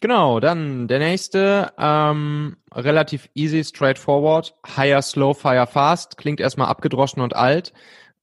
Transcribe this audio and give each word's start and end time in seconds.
Genau, 0.00 0.40
dann 0.40 0.88
der 0.88 0.98
nächste, 0.98 1.72
ähm, 1.78 2.56
relativ 2.72 3.28
easy, 3.34 3.64
straightforward. 3.64 4.54
Hire 4.76 5.02
slow, 5.02 5.34
fire 5.34 5.66
fast. 5.66 6.18
Klingt 6.18 6.40
erstmal 6.40 6.68
abgedroschen 6.68 7.22
und 7.22 7.34
alt. 7.34 7.72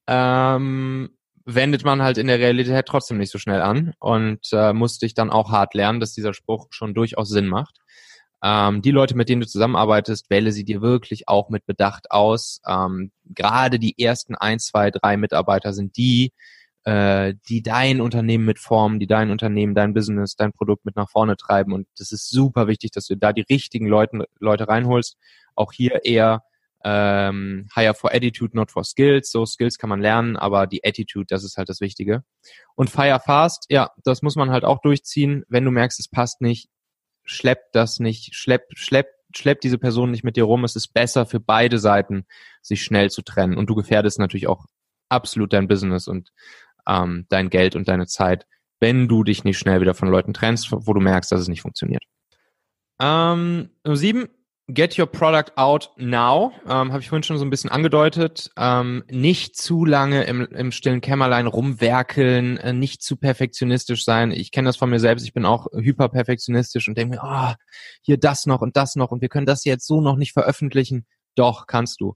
Ähm, 0.08 1.10
wendet 1.46 1.84
man 1.84 2.02
halt 2.02 2.18
in 2.18 2.28
der 2.28 2.40
Realität 2.40 2.86
trotzdem 2.86 3.18
nicht 3.18 3.32
so 3.32 3.40
schnell 3.40 3.62
an 3.62 3.94
und 4.00 4.48
äh, 4.54 4.74
musste 4.74 5.06
ich 5.06 5.14
dann 5.14 5.30
auch 5.30 5.52
hart 5.52 5.74
lernen, 5.74 6.00
dass 6.00 6.14
dieser 6.14 6.34
Spruch 6.34 6.68
schon 6.72 6.94
durchaus 6.94 7.30
Sinn 7.30 7.48
macht. 7.48 7.80
Ähm, 8.44 8.82
die 8.82 8.92
Leute, 8.92 9.16
mit 9.16 9.30
denen 9.30 9.42
du 9.42 9.48
zusammenarbeitest, 9.48 10.30
wähle 10.30 10.52
sie 10.52 10.66
dir 10.66 10.82
wirklich 10.82 11.28
auch 11.28 11.50
mit 11.50 11.66
Bedacht 11.66 12.12
aus. 12.12 12.62
Ähm, 12.68 13.12
gerade 13.26 13.80
die 13.80 13.98
ersten 14.02 14.36
ein, 14.36 14.60
zwei, 14.60 14.92
drei 14.92 15.18
Mitarbeiter 15.18 15.74
sind 15.74 15.98
die, 15.98 16.34
äh, 16.86 17.34
die 17.48 17.62
dein 17.62 18.02
Unternehmen 18.02 18.46
mitformen, 18.46 19.00
die 19.00 19.08
dein 19.08 19.32
Unternehmen, 19.32 19.76
dein 19.76 19.94
Business, 19.94 20.36
dein 20.36 20.52
Produkt 20.52 20.86
mit 20.86 20.96
nach 20.96 21.10
vorne 21.10 21.38
treiben. 21.38 21.74
Und 21.74 21.88
das 21.98 22.12
ist 22.12 22.30
super 22.30 22.68
wichtig, 22.68 22.92
dass 22.92 23.08
du 23.08 23.16
da 23.16 23.34
die 23.34 23.46
richtigen 23.50 23.88
Leute, 23.88 24.26
Leute 24.40 24.68
reinholst. 24.68 25.18
Auch 25.56 25.72
hier 25.72 26.04
eher 26.04 26.44
ähm, 26.84 27.68
hire 27.74 27.94
for 27.94 28.14
attitude, 28.14 28.56
not 28.56 28.72
for 28.72 28.84
skills. 28.84 29.32
So 29.32 29.46
Skills 29.46 29.78
kann 29.78 29.90
man 29.90 30.02
lernen, 30.02 30.36
aber 30.36 30.68
die 30.68 30.84
Attitude, 30.84 31.26
das 31.30 31.44
ist 31.44 31.58
halt 31.58 31.70
das 31.70 31.80
Wichtige. 31.80 32.24
Und 32.76 32.90
fire 32.90 33.22
fast, 33.24 33.66
ja, 33.70 33.92
das 34.04 34.22
muss 34.22 34.36
man 34.36 34.52
halt 34.52 34.66
auch 34.66 34.82
durchziehen. 34.82 35.44
Wenn 35.48 35.64
du 35.64 35.72
merkst, 35.72 36.00
es 36.00 36.10
passt 36.10 36.42
nicht, 36.42 36.70
schlepp 37.24 37.72
das 37.72 38.00
nicht, 38.00 38.36
schlepp, 38.36 38.66
schlepp, 38.76 39.08
schlepp 39.34 39.62
diese 39.62 39.78
Person 39.78 40.12
nicht 40.12 40.26
mit 40.26 40.36
dir 40.36 40.44
rum. 40.44 40.66
Es 40.66 40.76
ist 40.76 40.94
besser 40.94 41.26
für 41.26 41.40
beide 41.40 41.80
Seiten, 41.80 42.26
sich 42.62 42.84
schnell 42.84 43.10
zu 43.10 43.22
trennen. 43.22 43.58
Und 43.58 43.70
du 43.70 43.76
gefährdest 43.76 44.20
natürlich 44.20 44.48
auch 44.48 44.66
absolut 45.10 45.54
dein 45.54 45.68
Business 45.68 46.08
und 46.08 46.32
ähm, 46.88 47.26
dein 47.30 47.50
Geld 47.50 47.76
und 47.76 47.88
deine 47.88 48.08
Zeit, 48.08 48.46
wenn 48.80 49.08
du 49.08 49.24
dich 49.24 49.44
nicht 49.44 49.58
schnell 49.58 49.82
wieder 49.82 49.94
von 49.94 50.10
Leuten 50.10 50.34
trennst, 50.34 50.72
wo 50.72 50.94
du 50.94 51.00
merkst, 51.00 51.32
dass 51.32 51.42
es 51.42 51.48
nicht 51.48 51.62
funktioniert. 51.62 52.04
Ähm, 53.00 53.70
sieben, 53.86 54.28
Get 54.70 54.98
your 54.98 55.08
product 55.08 55.58
out 55.58 55.92
now, 55.98 56.54
ähm, 56.64 56.94
habe 56.94 57.02
ich 57.02 57.10
vorhin 57.10 57.24
schon 57.24 57.38
so 57.38 57.44
ein 57.44 57.50
bisschen 57.50 57.70
angedeutet. 57.70 58.50
Ähm, 58.56 59.04
nicht 59.10 59.58
zu 59.58 59.84
lange 59.84 60.24
im, 60.24 60.46
im 60.46 60.72
stillen 60.72 61.02
Kämmerlein 61.02 61.48
rumwerkeln, 61.48 62.56
äh, 62.58 62.72
nicht 62.72 63.04
zu 63.04 63.18
perfektionistisch 63.18 64.06
sein. 64.06 64.32
Ich 64.32 64.52
kenne 64.52 64.70
das 64.70 64.78
von 64.78 64.90
mir 64.90 65.02
selbst, 65.02 65.26
ich 65.26 65.34
bin 65.34 65.46
auch 65.46 65.68
hyperperfektionistisch 65.74 66.88
und 66.88 66.98
denke 66.98 67.18
mir, 67.18 67.22
oh, 67.26 67.54
hier 68.04 68.18
das 68.18 68.46
noch 68.46 68.62
und 68.62 68.78
das 68.78 68.96
noch 68.96 69.12
und 69.12 69.22
wir 69.22 69.28
können 69.28 69.46
das 69.46 69.66
jetzt 69.66 69.86
so 69.86 70.00
noch 70.00 70.16
nicht 70.16 70.32
veröffentlichen. 70.32 71.06
Doch, 71.36 71.68
kannst 71.68 72.00
du. 72.00 72.16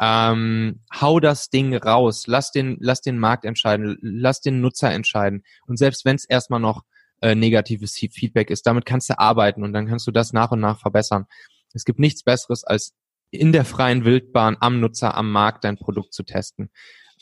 Ähm, 0.00 0.80
hau 0.92 1.20
das 1.20 1.48
Ding 1.48 1.74
raus, 1.74 2.26
lass 2.26 2.52
den, 2.52 2.76
lass 2.80 3.00
den 3.00 3.18
Markt 3.18 3.44
entscheiden, 3.44 3.96
lass 4.02 4.40
den 4.40 4.60
Nutzer 4.60 4.90
entscheiden. 4.90 5.42
Und 5.66 5.78
selbst 5.78 6.04
wenn 6.04 6.16
es 6.16 6.24
erstmal 6.24 6.60
noch 6.60 6.82
äh, 7.22 7.34
negatives 7.34 7.94
Feedback 7.94 8.50
ist, 8.50 8.66
damit 8.66 8.84
kannst 8.84 9.08
du 9.08 9.18
arbeiten 9.18 9.62
und 9.62 9.72
dann 9.72 9.86
kannst 9.86 10.06
du 10.06 10.10
das 10.10 10.32
nach 10.32 10.50
und 10.50 10.60
nach 10.60 10.78
verbessern. 10.78 11.26
Es 11.72 11.84
gibt 11.84 11.98
nichts 11.98 12.22
Besseres, 12.22 12.64
als 12.64 12.94
in 13.30 13.52
der 13.52 13.64
freien 13.64 14.04
Wildbahn 14.04 14.56
am 14.60 14.80
Nutzer, 14.80 15.14
am 15.16 15.32
Markt 15.32 15.64
dein 15.64 15.76
Produkt 15.76 16.12
zu 16.12 16.22
testen. 16.22 16.70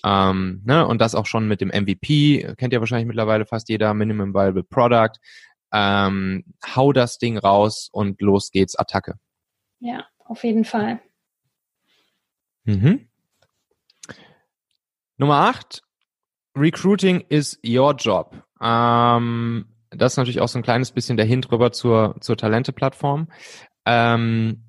Ähm, 0.05 0.62
ne? 0.64 0.86
Und 0.86 1.00
das 1.00 1.14
auch 1.14 1.27
schon 1.27 1.48
mit 1.48 1.61
dem 1.61 1.69
MVP, 1.69 2.55
kennt 2.58 2.72
ja 2.72 2.80
wahrscheinlich 2.80 3.06
mittlerweile 3.06 3.47
fast 3.47 3.69
jeder, 3.69 3.95
Minimum 3.95 4.34
Viable 4.34 4.64
Product. 4.64 5.12
Ähm, 5.72 6.45
hau 6.75 6.92
das 6.92 7.19
Ding 7.19 7.39
raus 7.39 7.89
und 7.91 8.20
los 8.20 8.50
geht's, 8.50 8.77
Attacke. 8.77 9.14
Ja, 9.80 10.06
auf 10.25 10.45
jeden 10.45 10.64
Fall. 10.64 11.00
Mhm. 12.64 13.08
Nummer 15.16 15.36
acht, 15.36 15.82
Recruiting 16.56 17.20
is 17.28 17.58
your 17.64 17.94
job. 17.94 18.42
Ähm, 18.60 19.66
das 19.90 20.12
ist 20.12 20.16
natürlich 20.16 20.40
auch 20.40 20.48
so 20.48 20.58
ein 20.58 20.62
kleines 20.62 20.92
bisschen 20.92 21.16
der 21.16 21.26
Hint 21.26 21.50
rüber 21.50 21.72
zur, 21.72 22.16
zur 22.20 22.36
Talente-Plattform. 22.36 23.28
Ähm, 23.86 24.63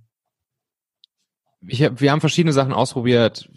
ich 1.67 1.80
wir 1.80 2.11
haben 2.11 2.20
verschiedene 2.20 2.54
Sachen 2.54 2.73
ausprobiert. 2.73 3.49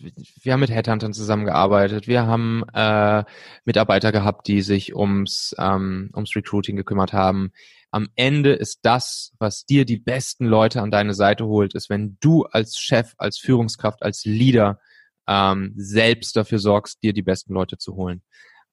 Wir 0.42 0.52
haben 0.52 0.60
mit 0.60 0.70
Headhuntern 0.70 1.12
zusammengearbeitet. 1.12 2.08
Wir 2.08 2.26
haben 2.26 2.64
äh, 2.72 3.24
Mitarbeiter 3.64 4.12
gehabt, 4.12 4.48
die 4.48 4.62
sich 4.62 4.94
ums, 4.94 5.54
ähm, 5.58 6.10
ums 6.14 6.34
Recruiting 6.34 6.76
gekümmert 6.76 7.12
haben. 7.12 7.52
Am 7.90 8.08
Ende 8.16 8.52
ist 8.52 8.80
das, 8.82 9.32
was 9.38 9.64
dir 9.64 9.84
die 9.84 9.98
besten 9.98 10.46
Leute 10.46 10.82
an 10.82 10.90
deine 10.90 11.14
Seite 11.14 11.46
holt, 11.46 11.74
ist, 11.74 11.88
wenn 11.88 12.18
du 12.20 12.44
als 12.44 12.78
Chef, 12.78 13.14
als 13.16 13.38
Führungskraft, 13.38 14.02
als 14.02 14.24
Leader 14.24 14.78
ähm, 15.26 15.72
selbst 15.76 16.36
dafür 16.36 16.58
sorgst, 16.58 17.02
dir 17.02 17.12
die 17.12 17.22
besten 17.22 17.54
Leute 17.54 17.78
zu 17.78 17.94
holen. 17.94 18.22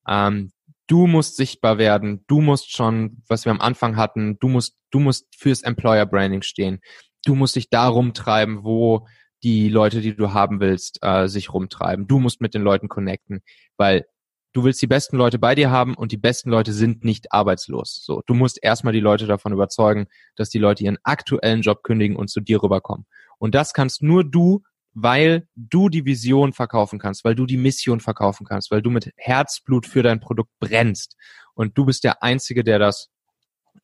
Ähm, 0.08 0.52
du 0.88 1.08
musst 1.08 1.38
sichtbar 1.38 1.78
werden, 1.78 2.24
du 2.28 2.42
musst 2.42 2.72
schon, 2.72 3.24
was 3.28 3.46
wir 3.46 3.52
am 3.52 3.62
Anfang 3.62 3.96
hatten, 3.96 4.38
du 4.40 4.50
musst, 4.50 4.78
du 4.92 5.00
musst 5.00 5.28
fürs 5.36 5.62
Employer 5.62 6.06
Branding 6.06 6.42
stehen. 6.42 6.80
Du 7.26 7.36
musst 7.36 7.56
dich 7.56 7.70
da 7.70 7.88
rumtreiben, 7.88 8.64
wo 8.64 9.08
die 9.44 9.70
Leute, 9.70 10.02
die 10.02 10.16
du 10.16 10.34
haben 10.34 10.60
willst, 10.60 11.00
äh, 11.02 11.28
sich 11.28 11.54
rumtreiben. 11.54 12.08
Du 12.08 12.20
musst 12.20 12.42
mit 12.42 12.54
den 12.54 12.62
Leuten 12.62 12.88
connecten, 12.88 13.42
weil 13.78 14.06
du 14.54 14.64
willst 14.64 14.82
die 14.82 14.88
besten 14.88 15.18
Leute 15.18 15.38
bei 15.38 15.54
dir 15.54 15.70
haben 15.70 15.96
und 15.96 16.12
die 16.12 16.18
besten 16.18 16.50
Leute 16.50 16.72
sind 16.72 17.04
nicht 17.04 17.32
arbeitslos. 17.32 18.02
So, 18.04 18.22
du 18.26 18.34
musst 18.34 18.58
erstmal 18.64 18.94
die 18.94 19.02
Leute 19.02 19.28
davon 19.28 19.52
überzeugen, 19.52 20.08
dass 20.36 20.50
die 20.50 20.60
Leute 20.60 20.84
ihren 20.84 20.98
aktuellen 21.04 21.62
Job 21.62 21.84
kündigen 21.84 22.16
und 22.16 22.30
zu 22.30 22.40
dir 22.40 22.64
rüberkommen. 22.64 23.06
Und 23.38 23.54
das 23.54 23.74
kannst 23.74 24.02
nur 24.02 24.24
du 24.24 24.62
weil 24.96 25.48
du 25.56 25.90
die 25.90 26.06
Vision 26.06 26.54
verkaufen 26.54 27.00
kannst, 27.00 27.26
weil 27.26 27.36
du 27.36 27.46
die 27.46 27.58
Mission 27.58 28.00
verkaufen 28.00 28.46
kannst, 28.46 28.72
weil 28.72 28.82
du 28.82 28.90
mit 28.90 29.12
Herzblut 29.18 29.86
für 29.86 30.02
dein 30.02 30.22
Produkt 30.22 30.52
brennst. 30.60 31.18
Und 31.54 31.78
du 31.78 31.86
bist 31.86 32.06
der 32.06 32.24
Einzige, 32.24 32.64
der 32.64 32.80
das 32.80 33.10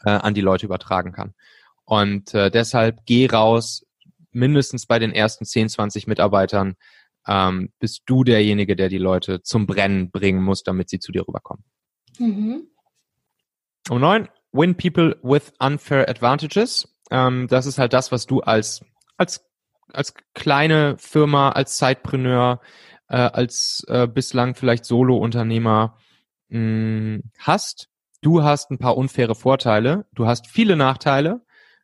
äh, 0.06 0.10
an 0.10 0.34
die 0.34 0.42
Leute 0.42 0.66
übertragen 0.66 1.12
kann. 1.12 1.34
Und 1.92 2.34
äh, 2.34 2.50
deshalb 2.50 3.06
geh 3.06 3.28
raus, 3.28 3.86
mindestens 4.32 4.86
bei 4.86 4.98
den 4.98 5.12
ersten 5.12 5.44
10, 5.44 5.68
20 5.68 6.08
Mitarbeitern 6.08 6.76
ähm, 7.28 7.74
bist 7.80 8.04
du 8.06 8.24
derjenige, 8.24 8.78
der 8.78 8.88
die 8.88 8.98
Leute 8.98 9.44
zum 9.44 9.68
Brennen 9.68 10.10
bringen 10.10 10.42
muss, 10.42 10.64
damit 10.64 10.90
sie 10.90 11.00
zu 11.00 11.12
dir 11.12 11.28
rüberkommen. 11.28 11.66
Mhm. 12.18 12.70
Um 13.90 14.00
neun, 14.00 14.30
win 14.54 14.78
people 14.78 15.20
with 15.22 15.52
unfair 15.60 16.08
advantages. 16.08 16.88
Ähm, 17.10 17.50
das 17.50 17.66
ist 17.66 17.78
halt 17.78 17.92
das, 17.92 18.14
was 18.14 18.26
du 18.26 18.40
als, 18.40 18.80
als 19.18 19.46
als 19.92 20.14
kleine 20.34 20.96
Firma, 20.98 21.50
als 21.50 21.76
Zeitpreneur, 21.76 22.62
äh, 23.10 23.18
als 23.18 23.84
äh, 23.90 24.08
bislang 24.08 24.56
vielleicht 24.56 24.86
Solo-Unternehmer 24.86 25.98
mh, 26.48 27.20
hast. 27.38 27.90
Du 28.22 28.44
hast 28.44 28.72
ein 28.72 28.78
paar 28.78 28.96
unfaire 28.96 29.36
Vorteile. 29.36 30.06
Du 30.14 30.26
hast 30.26 30.48
viele 30.48 30.78
Nachteile. 30.78 31.42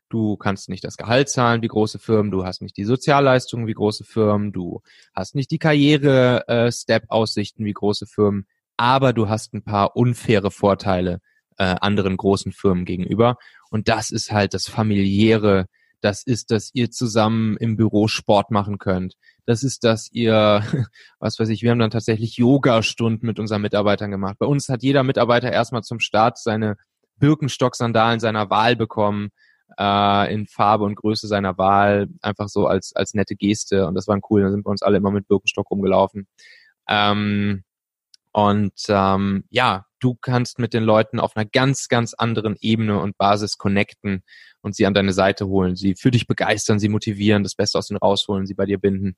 Du 0.09 0.37
kannst 0.37 0.69
nicht 0.69 0.83
das 0.83 0.97
Gehalt 0.97 1.29
zahlen 1.29 1.61
wie 1.61 1.67
große 1.67 1.99
Firmen, 1.99 2.31
du 2.31 2.45
hast 2.45 2.61
nicht 2.61 2.77
die 2.77 2.85
Sozialleistungen 2.85 3.67
wie 3.67 3.73
große 3.73 4.03
Firmen, 4.03 4.51
du 4.51 4.81
hast 5.13 5.35
nicht 5.35 5.51
die 5.51 5.59
Karriere-Step-Aussichten 5.59 7.65
wie 7.65 7.73
große 7.73 8.05
Firmen, 8.05 8.47
aber 8.77 9.13
du 9.13 9.29
hast 9.29 9.53
ein 9.53 9.63
paar 9.63 9.95
unfaire 9.95 10.51
Vorteile 10.51 11.19
äh, 11.57 11.75
anderen 11.81 12.17
großen 12.17 12.51
Firmen 12.51 12.85
gegenüber. 12.85 13.37
Und 13.69 13.89
das 13.89 14.11
ist 14.11 14.31
halt 14.31 14.53
das 14.53 14.67
familiäre 14.67 15.67
das 16.01 16.23
ist, 16.23 16.51
dass 16.51 16.69
ihr 16.73 16.91
zusammen 16.91 17.57
im 17.57 17.75
Büro 17.75 18.07
Sport 18.07 18.51
machen 18.51 18.77
könnt. 18.77 19.15
Das 19.45 19.63
ist, 19.63 19.83
dass 19.83 20.11
ihr, 20.11 20.61
was 21.19 21.39
weiß 21.39 21.49
ich, 21.49 21.63
wir 21.63 21.71
haben 21.71 21.79
dann 21.79 21.91
tatsächlich 21.91 22.37
Yoga-Stunden 22.37 23.25
mit 23.25 23.39
unseren 23.39 23.61
Mitarbeitern 23.61 24.11
gemacht. 24.11 24.37
Bei 24.39 24.45
uns 24.45 24.69
hat 24.69 24.83
jeder 24.83 25.03
Mitarbeiter 25.03 25.51
erstmal 25.51 25.83
zum 25.83 25.99
Start 25.99 26.37
seine 26.37 26.77
Birkenstock-Sandalen 27.17 28.19
seiner 28.19 28.49
Wahl 28.49 28.75
bekommen, 28.75 29.29
äh, 29.77 30.33
in 30.33 30.47
Farbe 30.47 30.83
und 30.85 30.95
Größe 30.95 31.27
seiner 31.27 31.57
Wahl, 31.57 32.07
einfach 32.21 32.49
so 32.49 32.67
als, 32.67 32.95
als 32.95 33.13
nette 33.13 33.35
Geste. 33.35 33.87
Und 33.87 33.95
das 33.95 34.07
war 34.07 34.19
cool. 34.29 34.41
Da 34.41 34.51
sind 34.51 34.65
wir 34.65 34.69
uns 34.69 34.81
alle 34.81 34.97
immer 34.97 35.11
mit 35.11 35.27
Birkenstock 35.27 35.69
rumgelaufen. 35.69 36.27
Ähm, 36.87 37.63
und 38.31 38.73
ähm, 38.87 39.45
ja, 39.49 39.85
du 39.99 40.15
kannst 40.15 40.59
mit 40.59 40.73
den 40.73 40.83
Leuten 40.83 41.19
auf 41.19 41.35
einer 41.35 41.45
ganz, 41.45 41.87
ganz 41.87 42.13
anderen 42.13 42.55
Ebene 42.61 42.99
und 42.99 43.17
Basis 43.17 43.57
connecten 43.57 44.23
und 44.61 44.75
sie 44.75 44.85
an 44.85 44.93
deine 44.93 45.13
Seite 45.13 45.47
holen, 45.47 45.75
sie 45.75 45.95
für 45.95 46.11
dich 46.11 46.27
begeistern, 46.27 46.79
sie 46.79 46.89
motivieren, 46.89 47.43
das 47.43 47.55
Beste 47.55 47.77
aus 47.79 47.89
ihnen 47.89 47.97
rausholen, 47.97 48.45
sie 48.45 48.53
bei 48.53 48.65
dir 48.65 48.77
binden, 48.77 49.15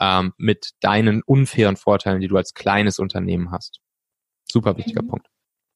ähm, 0.00 0.32
mit 0.36 0.70
deinen 0.80 1.22
unfairen 1.22 1.76
Vorteilen, 1.76 2.20
die 2.20 2.28
du 2.28 2.36
als 2.36 2.54
kleines 2.54 2.98
Unternehmen 2.98 3.50
hast. 3.50 3.80
Super 4.50 4.76
wichtiger 4.76 5.02
mhm. 5.02 5.08
Punkt. 5.08 5.26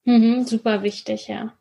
Mhm, 0.04 0.44
super 0.44 0.82
wichtig, 0.82 1.28
ja. 1.28 1.52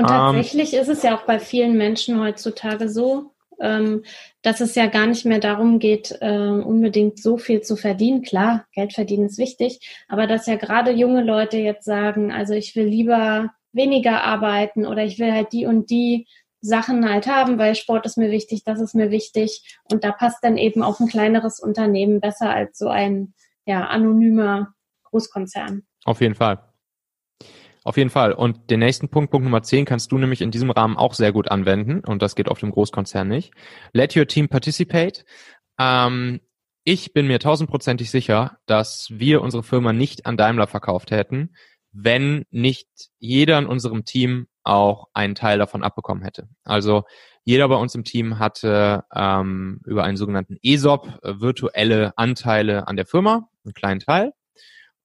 Und 0.00 0.10
ähm, 0.10 0.16
tatsächlich 0.16 0.72
ähm, 0.72 0.80
ist 0.80 0.88
es 0.88 1.02
ja 1.02 1.16
auch 1.16 1.26
bei 1.26 1.38
vielen 1.38 1.76
Menschen 1.76 2.20
heutzutage 2.20 2.88
so, 2.88 3.32
ähm, 3.60 4.02
dass 4.40 4.60
es 4.60 4.74
ja 4.74 4.86
gar 4.86 5.06
nicht 5.06 5.26
mehr 5.26 5.40
darum 5.40 5.78
geht, 5.78 6.16
äh, 6.22 6.48
unbedingt 6.48 7.20
so 7.20 7.36
viel 7.36 7.60
zu 7.60 7.76
verdienen. 7.76 8.22
Klar, 8.22 8.64
Geld 8.72 8.94
verdienen 8.94 9.26
ist 9.26 9.36
wichtig, 9.36 9.80
aber 10.08 10.26
dass 10.26 10.46
ja 10.46 10.56
gerade 10.56 10.90
junge 10.90 11.22
Leute 11.22 11.58
jetzt 11.58 11.84
sagen, 11.84 12.32
also 12.32 12.54
ich 12.54 12.74
will 12.74 12.86
lieber 12.86 13.50
weniger 13.72 14.24
arbeiten 14.24 14.86
oder 14.86 15.04
ich 15.04 15.18
will 15.18 15.32
halt 15.32 15.52
die 15.52 15.66
und 15.66 15.90
die 15.90 16.26
Sachen 16.62 17.08
halt 17.08 17.26
haben, 17.26 17.58
weil 17.58 17.74
Sport 17.74 18.06
ist 18.06 18.16
mir 18.16 18.30
wichtig, 18.30 18.64
das 18.64 18.80
ist 18.80 18.94
mir 18.94 19.10
wichtig. 19.10 19.78
Und 19.90 20.02
da 20.02 20.12
passt 20.12 20.42
dann 20.42 20.56
eben 20.56 20.82
auch 20.82 20.98
ein 21.00 21.08
kleineres 21.08 21.60
Unternehmen 21.60 22.20
besser 22.20 22.50
als 22.50 22.78
so 22.78 22.88
ein 22.88 23.34
ja, 23.66 23.86
anonymer 23.86 24.74
Großkonzern. 25.04 25.82
Auf 26.04 26.20
jeden 26.20 26.34
Fall. 26.34 26.69
Auf 27.82 27.96
jeden 27.96 28.10
Fall. 28.10 28.32
Und 28.32 28.70
den 28.70 28.80
nächsten 28.80 29.08
Punkt, 29.08 29.30
Punkt 29.30 29.44
Nummer 29.44 29.62
10, 29.62 29.86
kannst 29.86 30.12
du 30.12 30.18
nämlich 30.18 30.42
in 30.42 30.50
diesem 30.50 30.70
Rahmen 30.70 30.96
auch 30.96 31.14
sehr 31.14 31.32
gut 31.32 31.50
anwenden. 31.50 32.00
Und 32.04 32.20
das 32.20 32.34
geht 32.34 32.48
auf 32.48 32.60
dem 32.60 32.70
Großkonzern 32.70 33.26
nicht. 33.26 33.52
Let 33.92 34.16
your 34.16 34.26
team 34.26 34.48
participate. 34.48 35.24
Ähm, 35.78 36.40
ich 36.84 37.12
bin 37.12 37.26
mir 37.26 37.38
tausendprozentig 37.38 38.10
sicher, 38.10 38.58
dass 38.66 39.08
wir 39.10 39.42
unsere 39.42 39.62
Firma 39.62 39.92
nicht 39.92 40.26
an 40.26 40.36
Daimler 40.36 40.66
verkauft 40.66 41.10
hätten, 41.10 41.54
wenn 41.92 42.44
nicht 42.50 42.88
jeder 43.18 43.58
in 43.58 43.66
unserem 43.66 44.04
Team 44.04 44.46
auch 44.62 45.08
einen 45.14 45.34
Teil 45.34 45.58
davon 45.58 45.82
abbekommen 45.82 46.22
hätte. 46.22 46.48
Also 46.64 47.04
jeder 47.44 47.68
bei 47.68 47.76
uns 47.76 47.94
im 47.94 48.04
Team 48.04 48.38
hatte 48.38 49.04
ähm, 49.14 49.80
über 49.86 50.04
einen 50.04 50.16
sogenannten 50.16 50.56
ESOP 50.62 51.18
virtuelle 51.22 52.16
Anteile 52.16 52.86
an 52.86 52.96
der 52.96 53.06
Firma, 53.06 53.48
einen 53.64 53.74
kleinen 53.74 54.00
Teil. 54.00 54.32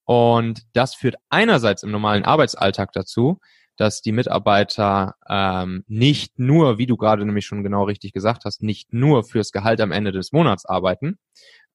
Und 0.05 0.61
das 0.73 0.95
führt 0.95 1.15
einerseits 1.29 1.83
im 1.83 1.91
normalen 1.91 2.23
Arbeitsalltag 2.23 2.91
dazu, 2.93 3.39
dass 3.77 4.01
die 4.01 4.11
Mitarbeiter 4.11 5.15
ähm, 5.27 5.83
nicht 5.87 6.39
nur, 6.39 6.77
wie 6.77 6.85
du 6.85 6.95
gerade 6.95 7.25
nämlich 7.25 7.45
schon 7.45 7.63
genau 7.63 7.83
richtig 7.83 8.13
gesagt 8.13 8.45
hast, 8.45 8.63
nicht 8.63 8.93
nur 8.93 9.23
fürs 9.23 9.51
Gehalt 9.51 9.81
am 9.81 9.91
Ende 9.91 10.11
des 10.11 10.31
Monats 10.31 10.65
arbeiten, 10.65 11.17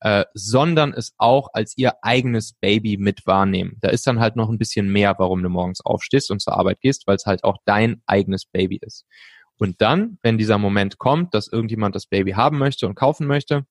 äh, 0.01 0.25
sondern 0.33 0.95
es 0.95 1.13
auch 1.19 1.49
als 1.53 1.77
ihr 1.77 1.93
eigenes 2.03 2.55
Baby 2.55 2.97
mit 2.97 3.27
wahrnehmen. 3.27 3.77
Da 3.81 3.91
ist 3.91 4.07
dann 4.07 4.21
halt 4.21 4.37
noch 4.37 4.49
ein 4.49 4.59
bisschen 4.59 4.91
mehr, 4.91 5.15
warum 5.19 5.43
du 5.43 5.51
morgens 5.51 5.85
aufstehst 5.85 6.31
und 6.31 6.41
zur 6.41 6.57
Arbeit 6.57 6.81
gehst, 6.81 7.07
weil 7.07 7.17
es 7.17 7.27
halt 7.27 7.45
auch 7.45 7.59
dein 7.67 8.01
eigenes 8.07 8.47
Baby 8.47 8.79
ist. 8.81 9.05
Und 9.59 9.83
dann, 9.83 10.19
wenn 10.23 10.39
dieser 10.39 10.57
Moment 10.57 10.97
kommt, 10.97 11.35
dass 11.35 11.49
irgendjemand 11.49 11.95
das 11.95 12.07
Baby 12.07 12.33
haben 12.33 12.57
möchte 12.57 12.87
und 12.87 12.95
kaufen 12.95 13.27
möchte, 13.27 13.67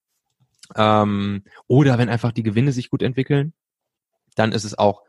ähm, 0.76 1.44
oder 1.66 1.98
wenn 1.98 2.10
einfach 2.10 2.32
die 2.32 2.44
Gewinne 2.44 2.74
sich 2.74 2.92
gut 2.92 3.02
entwickeln, 3.02 3.54
dann 4.39 4.51
ist 4.51 4.63
es 4.63 4.77
auch 4.77 5.03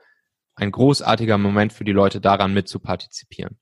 ein 0.56 0.70
großartiger 0.70 1.38
Moment 1.38 1.72
für 1.72 1.84
die 1.84 1.92
Leute 1.92 2.20
daran 2.20 2.52
mit 2.52 2.68
zu 2.68 2.80
partizipieren. 2.80 3.58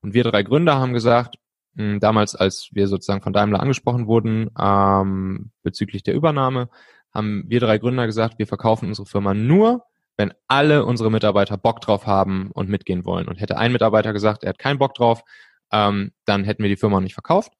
Und 0.00 0.14
wir 0.14 0.24
drei 0.24 0.42
Gründer 0.42 0.78
haben 0.78 0.92
gesagt, 0.92 1.36
mh, 1.74 1.98
damals, 1.98 2.34
als 2.34 2.70
wir 2.72 2.88
sozusagen 2.88 3.22
von 3.22 3.32
Daimler 3.32 3.60
angesprochen 3.60 4.06
wurden 4.06 4.50
ähm, 4.58 5.50
bezüglich 5.62 6.02
der 6.02 6.14
Übernahme, 6.14 6.68
haben 7.12 7.44
wir 7.48 7.60
drei 7.60 7.78
Gründer 7.78 8.06
gesagt, 8.06 8.38
wir 8.38 8.46
verkaufen 8.46 8.88
unsere 8.88 9.06
Firma 9.06 9.34
nur, 9.34 9.84
wenn 10.16 10.32
alle 10.46 10.84
unsere 10.84 11.10
Mitarbeiter 11.10 11.56
Bock 11.56 11.80
drauf 11.80 12.06
haben 12.06 12.50
und 12.52 12.68
mitgehen 12.68 13.04
wollen. 13.04 13.28
Und 13.28 13.40
hätte 13.40 13.58
ein 13.58 13.72
Mitarbeiter 13.72 14.12
gesagt, 14.12 14.44
er 14.44 14.50
hat 14.50 14.58
keinen 14.58 14.78
Bock 14.78 14.94
drauf, 14.94 15.22
ähm, 15.72 16.12
dann 16.24 16.44
hätten 16.44 16.62
wir 16.62 16.70
die 16.70 16.76
Firma 16.76 17.00
nicht 17.00 17.14
verkauft. 17.14 17.52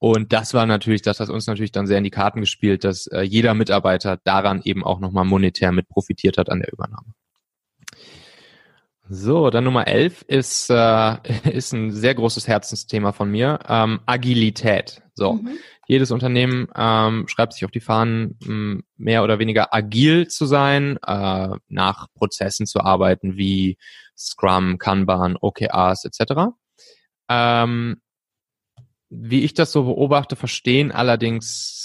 Und 0.00 0.32
das 0.32 0.54
war 0.54 0.64
natürlich, 0.64 1.02
das 1.02 1.20
hat 1.20 1.28
uns 1.28 1.46
natürlich 1.46 1.72
dann 1.72 1.86
sehr 1.86 1.98
in 1.98 2.04
die 2.04 2.10
Karten 2.10 2.40
gespielt, 2.40 2.84
dass 2.84 3.06
äh, 3.08 3.20
jeder 3.20 3.52
Mitarbeiter 3.52 4.16
daran 4.24 4.62
eben 4.64 4.82
auch 4.82 4.98
nochmal 4.98 5.26
monetär 5.26 5.72
mit 5.72 5.88
profitiert 5.88 6.38
hat 6.38 6.48
an 6.48 6.60
der 6.60 6.72
Übernahme. 6.72 7.12
So, 9.10 9.50
dann 9.50 9.64
Nummer 9.64 9.86
11 9.86 10.22
ist, 10.22 10.70
äh, 10.70 11.16
ist 11.52 11.74
ein 11.74 11.90
sehr 11.90 12.14
großes 12.14 12.48
Herzensthema 12.48 13.12
von 13.12 13.30
mir, 13.30 13.58
ähm, 13.68 14.00
Agilität. 14.06 15.02
So, 15.14 15.34
mhm. 15.34 15.58
jedes 15.86 16.10
Unternehmen 16.12 16.68
ähm, 16.74 17.28
schreibt 17.28 17.52
sich 17.52 17.66
auf 17.66 17.70
die 17.70 17.80
Fahnen, 17.80 18.86
mehr 18.96 19.22
oder 19.22 19.38
weniger 19.38 19.74
agil 19.74 20.28
zu 20.28 20.46
sein, 20.46 20.96
äh, 21.06 21.48
nach 21.68 22.06
Prozessen 22.14 22.64
zu 22.64 22.80
arbeiten 22.80 23.36
wie 23.36 23.76
Scrum, 24.16 24.78
Kanban, 24.78 25.36
OKRs 25.38 26.06
etc. 26.06 26.54
Ähm, 27.28 28.00
wie 29.10 29.42
ich 29.42 29.54
das 29.54 29.72
so 29.72 29.84
beobachte, 29.84 30.36
verstehen 30.36 30.92
allerdings 30.92 31.80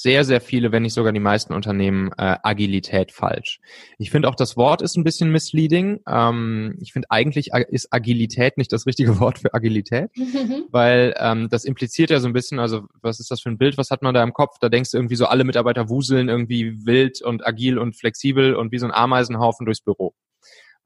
sehr, 0.00 0.24
sehr 0.24 0.40
viele, 0.40 0.72
wenn 0.72 0.82
nicht 0.82 0.94
sogar 0.94 1.12
die 1.12 1.20
meisten 1.20 1.52
Unternehmen 1.52 2.10
äh, 2.16 2.36
Agilität 2.42 3.12
falsch. 3.12 3.60
Ich 3.98 4.10
finde 4.10 4.28
auch 4.28 4.34
das 4.34 4.56
Wort 4.56 4.80
ist 4.80 4.96
ein 4.96 5.04
bisschen 5.04 5.30
misleading. 5.30 6.00
Ähm, 6.08 6.78
ich 6.80 6.94
finde 6.94 7.10
eigentlich 7.10 7.50
ist 7.68 7.92
Agilität 7.92 8.56
nicht 8.56 8.72
das 8.72 8.86
richtige 8.86 9.18
Wort 9.20 9.40
für 9.40 9.52
Agilität, 9.52 10.10
weil 10.70 11.14
ähm, 11.18 11.48
das 11.50 11.64
impliziert 11.66 12.08
ja 12.08 12.18
so 12.18 12.28
ein 12.28 12.32
bisschen, 12.32 12.58
also 12.58 12.86
was 13.02 13.20
ist 13.20 13.30
das 13.30 13.42
für 13.42 13.50
ein 13.50 13.58
Bild, 13.58 13.76
was 13.76 13.90
hat 13.90 14.00
man 14.00 14.14
da 14.14 14.22
im 14.22 14.32
Kopf? 14.32 14.56
Da 14.60 14.70
denkst 14.70 14.92
du 14.92 14.96
irgendwie 14.96 15.16
so, 15.16 15.26
alle 15.26 15.44
Mitarbeiter 15.44 15.90
wuseln 15.90 16.30
irgendwie 16.30 16.86
wild 16.86 17.20
und 17.20 17.46
agil 17.46 17.78
und 17.78 17.94
flexibel 17.94 18.54
und 18.54 18.72
wie 18.72 18.78
so 18.78 18.86
ein 18.86 18.92
Ameisenhaufen 18.92 19.66
durchs 19.66 19.82
Büro. 19.82 20.14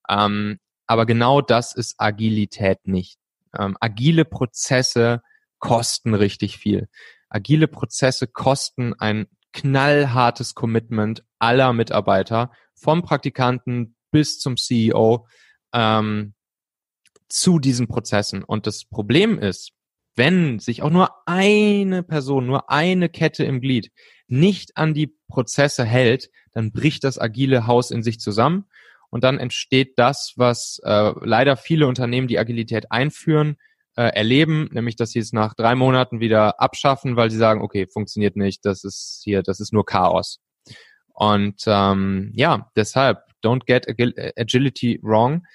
Ähm, 0.08 0.58
aber 0.86 1.06
genau 1.06 1.40
das 1.40 1.74
ist 1.74 1.94
Agilität 1.98 2.78
nicht. 2.88 3.18
Ähm, 3.56 3.76
agile 3.80 4.24
Prozesse 4.24 5.22
kosten 5.64 6.12
richtig 6.12 6.58
viel. 6.58 6.88
Agile 7.30 7.68
Prozesse 7.68 8.26
kosten 8.26 8.92
ein 8.98 9.26
knallhartes 9.54 10.54
Commitment 10.54 11.24
aller 11.38 11.72
Mitarbeiter, 11.72 12.52
vom 12.74 13.00
Praktikanten 13.00 13.96
bis 14.10 14.38
zum 14.38 14.58
CEO, 14.58 15.26
ähm, 15.72 16.34
zu 17.30 17.58
diesen 17.58 17.88
Prozessen. 17.88 18.44
Und 18.44 18.66
das 18.66 18.84
Problem 18.84 19.38
ist, 19.38 19.70
wenn 20.16 20.58
sich 20.58 20.82
auch 20.82 20.90
nur 20.90 21.08
eine 21.24 22.02
Person, 22.02 22.44
nur 22.44 22.70
eine 22.70 23.08
Kette 23.08 23.44
im 23.44 23.62
Glied 23.62 23.90
nicht 24.26 24.76
an 24.76 24.92
die 24.92 25.16
Prozesse 25.28 25.86
hält, 25.86 26.28
dann 26.52 26.72
bricht 26.72 27.04
das 27.04 27.18
agile 27.18 27.66
Haus 27.66 27.90
in 27.90 28.02
sich 28.02 28.20
zusammen 28.20 28.66
und 29.08 29.24
dann 29.24 29.38
entsteht 29.38 29.98
das, 29.98 30.34
was 30.36 30.78
äh, 30.84 31.12
leider 31.22 31.56
viele 31.56 31.86
Unternehmen, 31.86 32.28
die 32.28 32.38
Agilität 32.38 32.92
einführen, 32.92 33.56
äh, 33.96 34.08
erleben, 34.08 34.68
nämlich 34.72 34.96
dass 34.96 35.10
sie 35.10 35.20
es 35.20 35.32
nach 35.32 35.54
drei 35.54 35.74
Monaten 35.74 36.20
wieder 36.20 36.60
abschaffen, 36.60 37.16
weil 37.16 37.30
sie 37.30 37.38
sagen, 37.38 37.62
okay, 37.62 37.86
funktioniert 37.86 38.36
nicht, 38.36 38.64
das 38.64 38.84
ist 38.84 39.20
hier, 39.24 39.42
das 39.42 39.60
ist 39.60 39.72
nur 39.72 39.84
Chaos. 39.84 40.40
Und 41.14 41.62
ähm, 41.66 42.32
ja, 42.34 42.70
deshalb, 42.76 43.18
don't 43.42 43.66
get 43.66 43.86
agility 43.88 44.98
wrong. 45.02 45.46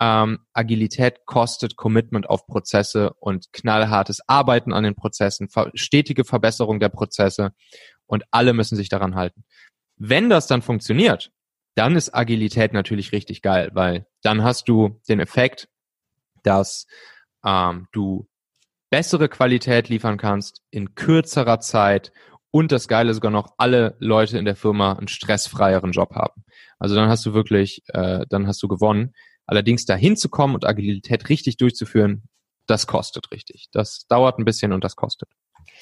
Ähm, 0.00 0.38
Agilität 0.52 1.26
kostet 1.26 1.74
Commitment 1.76 2.30
auf 2.30 2.46
Prozesse 2.46 3.14
und 3.14 3.52
knallhartes 3.52 4.20
Arbeiten 4.28 4.72
an 4.72 4.84
den 4.84 4.94
Prozessen, 4.94 5.48
stetige 5.74 6.24
Verbesserung 6.24 6.78
der 6.78 6.88
Prozesse 6.88 7.52
und 8.06 8.22
alle 8.30 8.52
müssen 8.52 8.76
sich 8.76 8.88
daran 8.88 9.16
halten. 9.16 9.44
Wenn 9.96 10.30
das 10.30 10.46
dann 10.46 10.62
funktioniert, 10.62 11.32
dann 11.74 11.96
ist 11.96 12.14
Agilität 12.14 12.72
natürlich 12.72 13.10
richtig 13.10 13.42
geil, 13.42 13.70
weil 13.72 14.06
dann 14.22 14.44
hast 14.44 14.68
du 14.68 15.00
den 15.08 15.18
Effekt, 15.18 15.68
dass 16.44 16.86
ähm, 17.44 17.86
du 17.92 18.28
bessere 18.90 19.28
Qualität 19.28 19.88
liefern 19.88 20.16
kannst 20.16 20.62
in 20.70 20.94
kürzerer 20.94 21.60
Zeit 21.60 22.12
und 22.50 22.72
das 22.72 22.88
Geile 22.88 23.12
sogar 23.12 23.30
noch 23.30 23.52
alle 23.58 23.96
Leute 23.98 24.38
in 24.38 24.44
der 24.44 24.56
Firma 24.56 24.92
einen 24.92 25.08
stressfreieren 25.08 25.92
Job 25.92 26.14
haben. 26.14 26.44
Also 26.78 26.94
dann 26.94 27.08
hast 27.08 27.24
du 27.26 27.34
wirklich, 27.34 27.82
äh, 27.88 28.24
dann 28.28 28.46
hast 28.46 28.62
du 28.62 28.68
gewonnen. 28.68 29.12
Allerdings 29.46 29.84
dahin 29.84 30.16
zu 30.16 30.28
kommen 30.28 30.54
und 30.54 30.66
Agilität 30.66 31.28
richtig 31.28 31.56
durchzuführen, 31.56 32.24
das 32.66 32.86
kostet 32.86 33.30
richtig. 33.32 33.68
Das 33.72 34.06
dauert 34.08 34.38
ein 34.38 34.44
bisschen 34.44 34.72
und 34.72 34.84
das 34.84 34.96
kostet. 34.96 35.28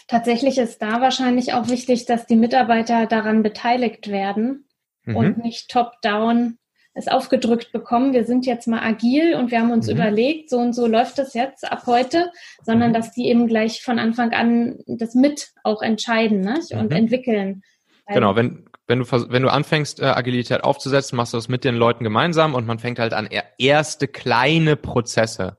Tatsächlich 0.08 0.58
ist 0.58 0.80
da 0.82 1.00
wahrscheinlich 1.00 1.52
auch 1.52 1.68
wichtig, 1.68 2.06
dass 2.06 2.26
die 2.26 2.36
Mitarbeiter 2.36 3.06
daran 3.06 3.42
beteiligt 3.42 4.08
werden 4.08 4.68
mhm. 5.04 5.16
und 5.16 5.38
nicht 5.38 5.70
top-down 5.70 6.58
es 6.96 7.08
aufgedrückt 7.08 7.72
bekommen, 7.72 8.14
wir 8.14 8.24
sind 8.24 8.46
jetzt 8.46 8.66
mal 8.66 8.80
agil 8.80 9.34
und 9.34 9.50
wir 9.50 9.60
haben 9.60 9.70
uns 9.70 9.86
mhm. 9.86 9.94
überlegt, 9.94 10.48
so 10.48 10.56
und 10.56 10.72
so 10.72 10.86
läuft 10.86 11.18
es 11.18 11.34
jetzt 11.34 11.70
ab 11.70 11.82
heute, 11.86 12.32
sondern 12.62 12.90
mhm. 12.90 12.94
dass 12.94 13.12
die 13.12 13.28
eben 13.28 13.46
gleich 13.46 13.82
von 13.82 13.98
Anfang 13.98 14.32
an 14.32 14.78
das 14.86 15.14
mit 15.14 15.50
auch 15.62 15.82
entscheiden 15.82 16.40
ne? 16.40 16.58
und 16.72 16.90
mhm. 16.90 16.96
entwickeln. 16.96 17.62
Genau, 18.08 18.34
wenn, 18.34 18.64
wenn 18.86 19.00
du, 19.00 19.04
wenn 19.04 19.42
du 19.42 19.52
anfängst, 19.52 20.00
äh, 20.00 20.06
Agilität 20.06 20.64
aufzusetzen, 20.64 21.16
machst 21.16 21.34
du 21.34 21.36
das 21.36 21.48
mit 21.48 21.64
den 21.64 21.74
Leuten 21.74 22.02
gemeinsam 22.02 22.54
und 22.54 22.66
man 22.66 22.78
fängt 22.78 22.98
halt 22.98 23.12
an, 23.12 23.28
erste 23.58 24.08
kleine 24.08 24.76
Prozesse 24.76 25.58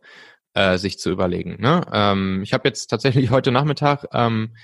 äh, 0.54 0.78
sich 0.78 0.98
zu 0.98 1.12
überlegen. 1.12 1.58
Ne? 1.60 1.82
Ähm, 1.94 2.42
ich 2.42 2.54
habe 2.54 2.68
jetzt 2.68 2.88
tatsächlich 2.88 3.30
heute 3.32 3.52
Nachmittag 3.52 4.06
ähm, 4.12 4.56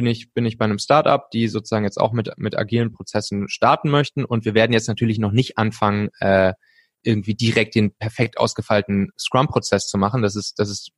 bin 0.00 0.06
ich, 0.06 0.32
bin 0.32 0.46
ich 0.46 0.56
bei 0.56 0.64
einem 0.64 0.78
Startup, 0.78 1.30
die 1.30 1.46
sozusagen 1.46 1.84
jetzt 1.84 2.00
auch 2.00 2.12
mit, 2.12 2.32
mit 2.38 2.56
agilen 2.56 2.90
Prozessen 2.90 3.50
starten 3.50 3.90
möchten. 3.90 4.24
Und 4.24 4.46
wir 4.46 4.54
werden 4.54 4.72
jetzt 4.72 4.88
natürlich 4.88 5.18
noch 5.18 5.30
nicht 5.30 5.58
anfangen, 5.58 6.08
äh, 6.20 6.54
irgendwie 7.02 7.34
direkt 7.34 7.74
den 7.74 7.94
perfekt 7.94 8.38
ausgefeilten 8.38 9.10
Scrum-Prozess 9.18 9.88
zu 9.88 9.98
machen. 9.98 10.22
Das 10.22 10.36
ist, 10.36 10.58
das 10.58 10.70
ist 10.70 10.92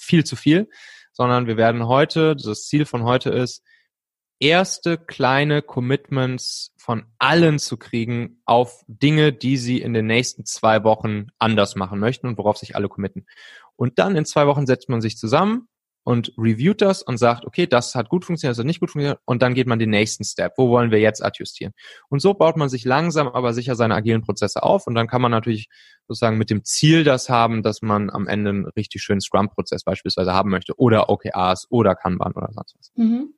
viel 0.00 0.24
zu 0.24 0.34
viel, 0.34 0.70
sondern 1.12 1.46
wir 1.46 1.58
werden 1.58 1.86
heute, 1.86 2.36
das 2.36 2.64
Ziel 2.64 2.86
von 2.86 3.02
heute 3.02 3.28
ist, 3.28 3.62
erste 4.40 4.96
kleine 4.96 5.60
Commitments 5.60 6.72
von 6.78 7.04
allen 7.18 7.58
zu 7.58 7.76
kriegen 7.76 8.40
auf 8.46 8.82
Dinge, 8.86 9.34
die 9.34 9.58
sie 9.58 9.78
in 9.78 9.92
den 9.92 10.06
nächsten 10.06 10.46
zwei 10.46 10.84
Wochen 10.84 11.26
anders 11.38 11.76
machen 11.76 11.98
möchten 11.98 12.28
und 12.28 12.38
worauf 12.38 12.56
sich 12.56 12.76
alle 12.76 12.88
committen. 12.88 13.26
Und 13.76 13.98
dann 13.98 14.16
in 14.16 14.24
zwei 14.24 14.46
Wochen 14.46 14.66
setzt 14.66 14.88
man 14.88 15.02
sich 15.02 15.18
zusammen 15.18 15.68
und 16.08 16.32
reviewt 16.38 16.80
das 16.80 17.02
und 17.02 17.18
sagt, 17.18 17.44
okay, 17.44 17.66
das 17.66 17.94
hat 17.94 18.08
gut 18.08 18.24
funktioniert, 18.24 18.52
das 18.52 18.60
hat 18.60 18.64
nicht 18.64 18.80
gut 18.80 18.90
funktioniert 18.90 19.20
und 19.26 19.42
dann 19.42 19.52
geht 19.52 19.66
man 19.66 19.78
den 19.78 19.90
nächsten 19.90 20.24
Step. 20.24 20.54
Wo 20.56 20.70
wollen 20.70 20.90
wir 20.90 21.00
jetzt 21.00 21.22
adjustieren? 21.22 21.74
Und 22.08 22.20
so 22.20 22.32
baut 22.32 22.56
man 22.56 22.70
sich 22.70 22.86
langsam, 22.86 23.28
aber 23.28 23.52
sicher 23.52 23.76
seine 23.76 23.94
agilen 23.94 24.22
Prozesse 24.22 24.62
auf 24.62 24.86
und 24.86 24.94
dann 24.94 25.06
kann 25.06 25.20
man 25.20 25.30
natürlich 25.30 25.68
sozusagen 26.06 26.38
mit 26.38 26.48
dem 26.48 26.64
Ziel 26.64 27.04
das 27.04 27.28
haben, 27.28 27.62
dass 27.62 27.82
man 27.82 28.08
am 28.08 28.26
Ende 28.26 28.48
einen 28.48 28.64
richtig 28.68 29.02
schönen 29.02 29.20
Scrum-Prozess 29.20 29.84
beispielsweise 29.84 30.32
haben 30.32 30.48
möchte 30.48 30.78
oder 30.78 31.10
OKRs 31.10 31.66
oder 31.68 31.94
Kanban 31.94 32.32
oder 32.32 32.48
sonst 32.52 32.74
was. 32.78 32.90
Mhm. 32.94 33.34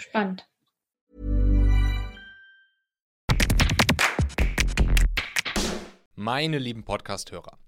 Spannend. 0.00 0.48
Meine 6.14 6.56
lieben 6.58 6.84
Podcast-Hörer. 6.84 7.58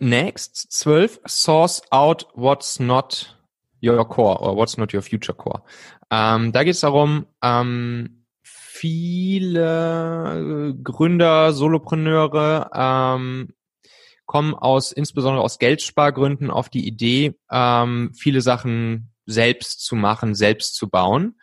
Next, 0.00 0.72
12, 0.72 1.20
source 1.26 1.82
out 1.92 2.26
what's 2.34 2.80
not 2.80 3.36
your 3.82 4.02
core 4.08 4.40
or 4.40 4.56
what's 4.56 4.78
not 4.78 4.94
your 4.94 5.02
future 5.02 5.34
core. 5.34 5.62
Ähm, 6.10 6.52
da 6.52 6.64
geht 6.64 6.74
es 6.74 6.80
darum, 6.80 7.26
ähm, 7.42 8.24
viele 8.42 10.74
Gründer, 10.82 11.52
Solopreneure 11.52 12.70
ähm, 12.74 13.52
kommen 14.24 14.54
aus, 14.54 14.90
insbesondere 14.90 15.44
aus 15.44 15.58
Geldspargründen 15.58 16.50
auf 16.50 16.70
die 16.70 16.86
Idee, 16.86 17.34
ähm, 17.50 18.12
viele 18.14 18.40
Sachen 18.40 19.12
selbst 19.26 19.84
zu 19.84 19.96
machen, 19.96 20.34
selbst 20.34 20.76
zu 20.76 20.88
bauen, 20.88 21.38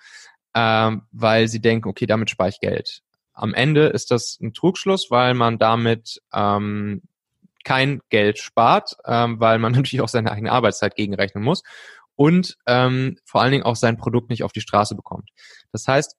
ähm, 0.55 1.03
weil 1.11 1.47
sie 1.47 1.61
denken, 1.61 1.89
okay, 1.89 2.07
damit 2.07 2.31
spare 2.31 2.49
ich 2.49 2.59
Geld. 2.59 3.01
Am 3.33 3.53
Ende 3.53 3.87
ist 3.87 4.09
das 4.09 4.39
ein 4.41 4.53
Trugschluss, 4.53 5.11
weil 5.11 5.35
man 5.35 5.59
damit 5.59 6.19
ähm, 6.33 7.03
kein 7.63 8.01
Geld 8.09 8.39
spart, 8.39 8.95
ähm, 9.05 9.39
weil 9.39 9.59
man 9.59 9.71
natürlich 9.73 10.01
auch 10.01 10.09
seine 10.09 10.31
eigene 10.31 10.51
Arbeitszeit 10.51 10.95
gegenrechnen 10.95 11.43
muss 11.43 11.63
und 12.15 12.57
ähm, 12.65 13.17
vor 13.25 13.41
allen 13.41 13.51
Dingen 13.51 13.63
auch 13.63 13.75
sein 13.75 13.97
Produkt 13.97 14.29
nicht 14.29 14.43
auf 14.43 14.51
die 14.51 14.61
Straße 14.61 14.95
bekommt. 14.95 15.29
Das 15.71 15.87
heißt, 15.87 16.15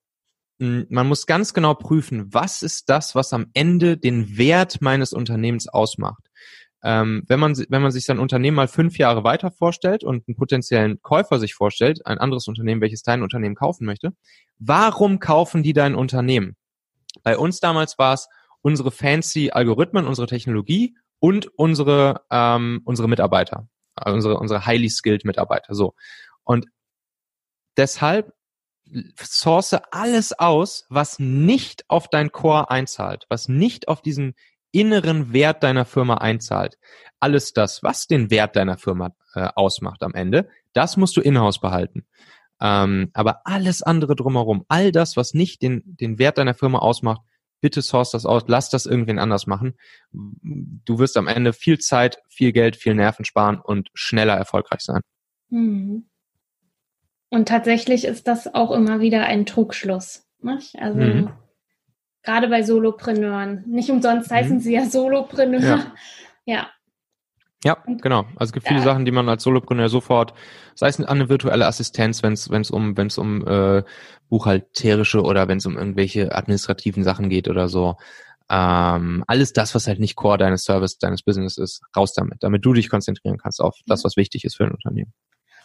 man 0.58 1.06
muss 1.06 1.26
ganz 1.26 1.54
genau 1.54 1.74
prüfen, 1.74 2.32
was 2.34 2.62
ist 2.62 2.88
das, 2.88 3.14
was 3.14 3.32
am 3.32 3.46
Ende 3.54 3.96
den 3.96 4.36
Wert 4.36 4.80
meines 4.80 5.12
Unternehmens 5.12 5.68
ausmacht. 5.68 6.24
Ähm, 6.82 7.24
wenn 7.26 7.40
man 7.40 7.56
wenn 7.68 7.82
man 7.82 7.90
sich 7.90 8.04
sein 8.04 8.18
Unternehmen 8.20 8.56
mal 8.56 8.68
fünf 8.68 8.98
Jahre 8.98 9.24
weiter 9.24 9.50
vorstellt 9.50 10.04
und 10.04 10.26
einen 10.26 10.36
potenziellen 10.36 11.02
Käufer 11.02 11.38
sich 11.38 11.54
vorstellt, 11.54 12.06
ein 12.06 12.18
anderes 12.18 12.46
Unternehmen, 12.46 12.80
welches 12.80 13.02
dein 13.02 13.22
Unternehmen 13.22 13.56
kaufen 13.56 13.84
möchte, 13.84 14.12
warum 14.58 15.18
kaufen 15.18 15.62
die 15.62 15.72
dein 15.72 15.96
Unternehmen? 15.96 16.56
Bei 17.22 17.36
uns 17.36 17.58
damals 17.58 17.98
war 17.98 18.14
es 18.14 18.28
unsere 18.62 18.92
fancy 18.92 19.50
Algorithmen, 19.50 20.06
unsere 20.06 20.28
Technologie 20.28 20.96
und 21.20 21.46
unsere, 21.56 22.22
ähm, 22.30 22.80
unsere 22.84 23.08
Mitarbeiter, 23.08 23.68
also 23.94 24.14
unsere, 24.14 24.38
unsere 24.38 24.66
highly 24.66 24.88
skilled 24.88 25.24
Mitarbeiter. 25.24 25.74
So. 25.74 25.94
Und 26.44 26.66
deshalb 27.76 28.32
source 29.20 29.76
alles 29.90 30.38
aus, 30.38 30.86
was 30.88 31.18
nicht 31.18 31.84
auf 31.88 32.08
dein 32.08 32.32
Core 32.32 32.70
einzahlt, 32.70 33.26
was 33.28 33.48
nicht 33.48 33.88
auf 33.88 34.02
diesen 34.02 34.34
inneren 34.70 35.32
Wert 35.32 35.62
deiner 35.62 35.84
Firma 35.84 36.14
einzahlt. 36.14 36.78
Alles 37.20 37.52
das, 37.52 37.82
was 37.82 38.06
den 38.06 38.30
Wert 38.30 38.56
deiner 38.56 38.78
Firma 38.78 39.14
äh, 39.34 39.48
ausmacht 39.54 40.02
am 40.02 40.14
Ende, 40.14 40.48
das 40.72 40.96
musst 40.96 41.16
du 41.16 41.20
in-house 41.20 41.60
behalten. 41.60 42.06
Ähm, 42.60 43.10
aber 43.12 43.42
alles 43.44 43.82
andere 43.82 44.16
drumherum, 44.16 44.64
all 44.68 44.92
das, 44.92 45.16
was 45.16 45.32
nicht 45.34 45.62
den, 45.62 45.82
den 45.84 46.18
Wert 46.18 46.38
deiner 46.38 46.54
Firma 46.54 46.78
ausmacht, 46.78 47.22
bitte 47.60 47.82
source 47.82 48.10
das 48.12 48.26
aus, 48.26 48.44
lass 48.46 48.70
das 48.70 48.86
irgendwen 48.86 49.18
anders 49.18 49.46
machen. 49.46 49.74
Du 50.12 50.98
wirst 50.98 51.16
am 51.16 51.28
Ende 51.28 51.52
viel 51.52 51.78
Zeit, 51.78 52.18
viel 52.28 52.52
Geld, 52.52 52.76
viel 52.76 52.94
Nerven 52.94 53.24
sparen 53.24 53.60
und 53.60 53.88
schneller 53.94 54.34
erfolgreich 54.34 54.80
sein. 54.80 55.00
Mhm. 55.50 56.08
Und 57.30 57.48
tatsächlich 57.48 58.04
ist 58.04 58.26
das 58.26 58.54
auch 58.54 58.70
immer 58.70 59.00
wieder 59.00 59.24
ein 59.24 59.44
Trugschluss. 59.46 60.26
Nicht? 60.40 60.78
Also 60.78 60.98
mhm. 60.98 61.30
gerade 62.22 62.48
bei 62.48 62.62
Solopreneuren. 62.62 63.64
Nicht 63.66 63.90
umsonst 63.90 64.30
heißen 64.30 64.56
mhm. 64.56 64.60
sie 64.60 64.74
ja 64.74 64.86
Solopreneur. 64.86 65.60
Ja. 65.60 65.94
ja. 66.44 66.70
Ja, 67.64 67.76
genau. 68.02 68.20
Also 68.36 68.50
es 68.50 68.52
gibt 68.52 68.68
viele 68.68 68.78
ja. 68.80 68.84
Sachen, 68.84 69.04
die 69.04 69.10
man 69.10 69.28
als 69.28 69.42
Solopreneur 69.42 69.88
sofort, 69.88 70.32
sei 70.76 70.88
es 70.88 71.00
an 71.00 71.06
eine 71.06 71.28
virtuelle 71.28 71.66
Assistenz, 71.66 72.22
wenn 72.22 72.34
es 72.34 72.50
wenn 72.50 72.62
es 72.62 72.70
um 72.70 72.96
wenn 72.96 73.08
es 73.08 73.18
um 73.18 73.46
äh, 73.46 73.82
buchhalterische 74.28 75.22
oder 75.22 75.48
wenn 75.48 75.58
es 75.58 75.66
um 75.66 75.76
irgendwelche 75.76 76.34
administrativen 76.34 77.02
Sachen 77.02 77.28
geht 77.28 77.48
oder 77.48 77.68
so. 77.68 77.96
Ähm, 78.48 79.24
alles 79.26 79.52
das, 79.52 79.74
was 79.74 79.88
halt 79.88 79.98
nicht 79.98 80.14
Core 80.14 80.38
deines 80.38 80.62
Service, 80.62 80.98
deines 80.98 81.22
Business 81.22 81.58
ist, 81.58 81.82
raus 81.96 82.14
damit, 82.14 82.42
damit 82.42 82.64
du 82.64 82.72
dich 82.72 82.88
konzentrieren 82.88 83.38
kannst 83.38 83.60
auf 83.60 83.76
das, 83.86 84.04
was 84.04 84.16
wichtig 84.16 84.44
ist 84.44 84.56
für 84.56 84.64
ein 84.64 84.72
Unternehmen. 84.72 85.12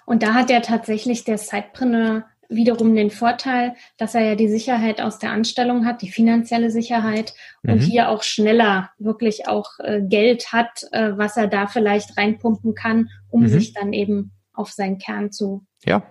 Und 0.06 0.24
da 0.24 0.34
hat 0.34 0.50
ja 0.50 0.60
tatsächlich 0.60 1.24
der 1.24 1.38
Sidepreneur 1.38 2.26
wiederum 2.56 2.96
den 2.96 3.10
Vorteil, 3.10 3.76
dass 3.98 4.16
er 4.16 4.22
ja 4.22 4.36
die 4.36 4.48
Sicherheit 4.48 5.02
aus 5.02 5.20
der 5.20 5.32
Anstellung 5.32 5.86
hat, 5.86 6.02
die 6.02 6.10
finanzielle 6.10 6.72
Sicherheit 6.72 7.34
und 7.64 7.76
mhm. 7.76 7.80
hier 7.80 8.10
auch 8.10 8.24
schneller 8.24 8.92
wirklich 8.98 9.48
auch 9.48 9.80
äh, 9.80 10.02
Geld 10.02 10.52
hat, 10.52 10.86
äh, 10.92 11.18
was 11.18 11.38
er 11.38 11.48
da 11.48 11.68
vielleicht 11.68 12.18
reinpumpen 12.18 12.76
kann, 12.76 13.10
um 13.30 13.42
mhm. 13.42 13.48
sich 13.48 13.74
dann 13.74 13.94
eben 13.94 14.32
auf 14.54 14.72
seinen 14.72 14.98
Kern 14.98 15.32
zu. 15.32 15.66
Ja, 15.86 16.04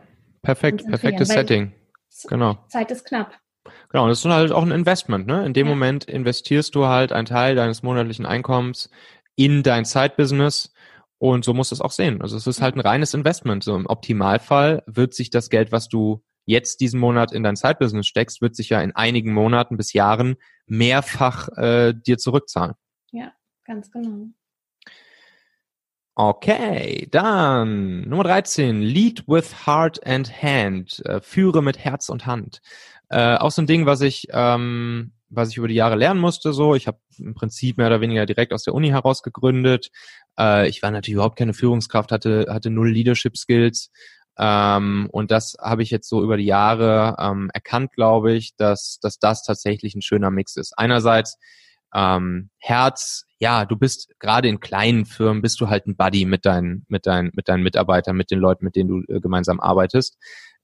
perfekt, 0.43 0.87
perfektes 0.87 1.29
Setting. 1.29 1.73
Genau. 2.29 2.59
Zeit 2.69 2.91
ist 2.91 3.05
knapp. 3.05 3.39
Genau, 3.91 4.05
und 4.05 4.11
das 4.11 4.25
ist 4.25 4.31
halt 4.31 4.53
auch 4.53 4.63
ein 4.63 4.73
Investment, 4.73 5.27
ne? 5.27 5.47
In 5.47 5.55
dem 5.55 5.67
ja. 5.67 5.75
Moment 5.75 6.05
investierst 6.05 6.75
du 6.75 6.87
halt 6.87 7.13
einen 7.13 7.27
Teil 7.27 7.55
deines 7.55 7.83
monatlichen 7.83 8.27
Einkommens 8.27 8.91
in 9.37 9.63
dein 9.63 9.85
Zeitbusiness 9.85 10.73
und 11.19 11.45
so 11.45 11.55
musst 11.55 11.71
du 11.71 11.77
es 11.77 11.81
auch 11.81 11.93
sehen. 11.93 12.21
Also 12.21 12.37
es 12.37 12.49
ist 12.49 12.61
halt 12.61 12.75
ein 12.75 12.81
reines 12.81 13.15
Investment. 13.15 13.63
So 13.63 13.77
im 13.77 13.87
Optimalfall 13.87 14.83
wird 14.87 15.15
sich 15.15 15.31
das 15.31 15.51
Geld, 15.51 15.71
was 15.71 15.89
du 15.89 16.23
jetzt 16.45 16.81
diesen 16.81 17.01
Monat 17.01 17.33
in 17.33 17.43
dein 17.43 17.57
Zeitbusiness 17.57 18.07
steckst, 18.07 18.43
wird 18.43 18.57
sich 18.57 18.71
ja 18.71 18.81
in 18.81 18.95
einigen 18.95 19.33
Monaten 19.33 19.77
bis 19.77 19.93
Jahren 19.93 20.37
mehrfach 20.67 21.49
äh, 21.57 21.95
dir 21.95 22.19
zurückzahlen. 22.19 22.75
Ja, 23.11 23.33
ganz 23.65 23.91
genau. 23.91 24.29
Okay, 26.15 27.09
dann 27.11 28.07
Nummer 28.07 28.25
13, 28.25 28.83
Lead 28.83 29.27
with 29.27 29.67
Heart 29.67 30.07
and 30.07 30.43
Hand, 30.43 31.03
äh, 31.07 31.23
führe 31.23 31.63
mit 31.63 31.79
Herz 31.79 32.11
und 32.11 32.27
Hand. 32.27 32.61
Äh, 33.09 33.37
auch 33.37 33.51
so 33.51 33.63
ein 33.63 33.67
Ding, 33.67 33.87
was 33.87 34.03
ich, 34.03 34.29
ähm, 34.31 35.13
was 35.31 35.49
ich 35.49 35.57
über 35.57 35.69
die 35.69 35.75
Jahre 35.75 35.97
lernen 35.97 36.21
musste. 36.21 36.53
So, 36.53 36.75
ich 36.75 36.87
habe 36.87 36.99
im 37.17 37.33
Prinzip 37.35 37.79
mehr 37.79 37.87
oder 37.87 38.03
weniger 38.03 38.27
direkt 38.27 38.53
aus 38.53 38.65
der 38.65 38.75
Uni 38.75 38.89
heraus 38.89 39.23
gegründet. 39.23 39.91
Äh, 40.39 40.69
ich 40.69 40.83
war 40.83 40.91
natürlich 40.91 41.15
überhaupt 41.15 41.39
keine 41.39 41.55
Führungskraft, 41.55 42.13
hatte 42.13 42.47
hatte 42.51 42.69
null 42.69 42.91
Leadership 42.91 43.39
Skills, 43.39 43.91
ähm, 44.39 45.09
und 45.13 45.31
das 45.31 45.57
habe 45.61 45.83
ich 45.83 45.91
jetzt 45.91 46.09
so 46.09 46.23
über 46.23 46.37
die 46.37 46.47
Jahre 46.47 47.17
ähm, 47.19 47.51
erkannt, 47.53 47.93
glaube 47.93 48.33
ich, 48.33 48.57
dass, 48.57 48.99
dass 49.01 49.19
das 49.19 49.43
tatsächlich 49.43 49.95
ein 49.95 50.03
schöner 50.03 50.31
Mix 50.31 50.57
ist. 50.57 50.73
Einerseits 50.79 51.39
ähm, 51.95 52.51
Herz, 52.59 53.27
ja, 53.39 53.67
du 53.67 53.77
bist 53.77 54.09
gerade 54.19 54.49
in 54.49 54.61
kleinen 54.61 55.05
Firmen, 55.05 55.43
bist 55.43 55.61
du 55.61 55.69
halt 55.69 55.87
ein 55.87 55.97
Buddy 55.97 56.25
mit 56.25 56.47
deinen, 56.47 56.87
mit 56.89 57.07
deinen, 57.07 57.31
mit 57.35 57.49
deinen 57.49 57.63
Mitarbeitern, 57.63 58.17
mit 58.17 58.31
den 58.31 58.39
Leuten, 58.39 58.65
mit 58.65 58.77
denen 58.77 58.89
du 58.89 59.13
äh, 59.13 59.21
gemeinsam 59.21 59.61
arbeitest. 59.61 60.17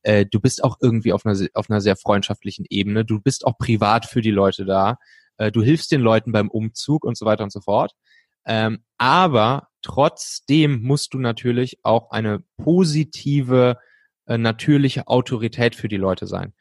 Äh, 0.03 0.25
du 0.25 0.41
bist 0.41 0.65
auch 0.65 0.79
irgendwie 0.81 1.13
auf 1.13 1.27
einer, 1.27 1.39
auf 1.55 1.69
einer 1.69 1.81
sehr 1.81 1.97
freundschaftlichen 1.97 2.65
Ebene. 2.71 3.05
Du 3.05 3.21
bist 3.21 3.47
auch 3.47 3.59
privat 3.59 4.07
für 4.07 4.23
die 4.23 4.31
Leute 4.31 4.65
da. 4.65 4.99
Äh, 5.37 5.53
du 5.53 5.63
hilfst 5.63 5.93
den 5.93 6.01
Leuten 6.01 6.33
beim 6.33 6.49
Umzug 6.51 7.05
und 7.05 7.19
so 7.19 7.27
weiter 7.27 7.45
und 7.45 7.53
so 7.53 7.61
fort. 7.61 7.93
Ähm, 8.47 8.79
aber 8.97 9.68
trotzdem 9.83 10.83
musst 10.83 11.15
du 11.15 11.19
natürlich 11.19 11.79
auch 11.83 12.11
eine 12.11 12.43
positive, 12.57 13.79
äh, 14.27 14.39
natürliche 14.39 15.07
Autorität 15.09 15.75
für 15.75 15.89
die 15.89 15.97
Leute 15.97 16.27
sein. 16.27 16.53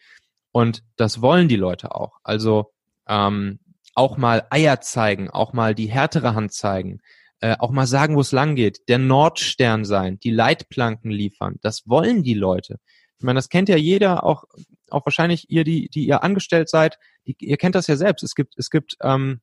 Und 0.52 0.84
das 0.96 1.22
wollen 1.22 1.48
die 1.48 1.56
Leute 1.56 1.96
auch. 1.96 2.20
Also 2.24 2.74
ähm, 3.08 3.60
auch 3.96 4.18
mal 4.18 4.46
Eier 4.50 4.82
zeigen, 4.82 5.30
auch 5.30 5.54
mal 5.54 5.76
die 5.76 5.88
härtere 5.88 6.36
Hand 6.36 6.54
zeigen, 6.54 7.00
äh, 7.40 7.56
auch 7.60 7.72
mal 7.72 7.88
sagen, 7.88 8.16
wo 8.16 8.22
es 8.22 8.32
lang 8.32 8.56
geht, 8.56 8.88
der 8.90 8.98
Nordstern 8.98 9.86
sein, 9.86 10.20
die 10.20 10.32
Leitplanken 10.32 11.12
liefern. 11.12 11.58
Das 11.62 11.88
wollen 11.88 12.24
die 12.24 12.34
Leute. 12.34 12.80
Ich 13.18 13.24
meine, 13.24 13.38
das 13.38 13.50
kennt 13.50 13.70
ja 13.70 13.78
jeder, 13.78 14.24
auch, 14.24 14.46
auch 14.90 15.06
wahrscheinlich 15.06 15.50
ihr, 15.50 15.64
die, 15.64 15.90
die 15.90 16.06
ihr 16.08 16.24
angestellt 16.24 16.70
seid, 16.70 16.98
die, 17.26 17.36
ihr 17.40 17.58
kennt 17.58 17.76
das 17.76 17.88
ja 17.88 17.96
selbst. 17.96 18.24
Es 18.24 18.36
gibt, 18.36 18.54
es 18.58 18.70
gibt, 18.70 18.98
ähm, 19.02 19.42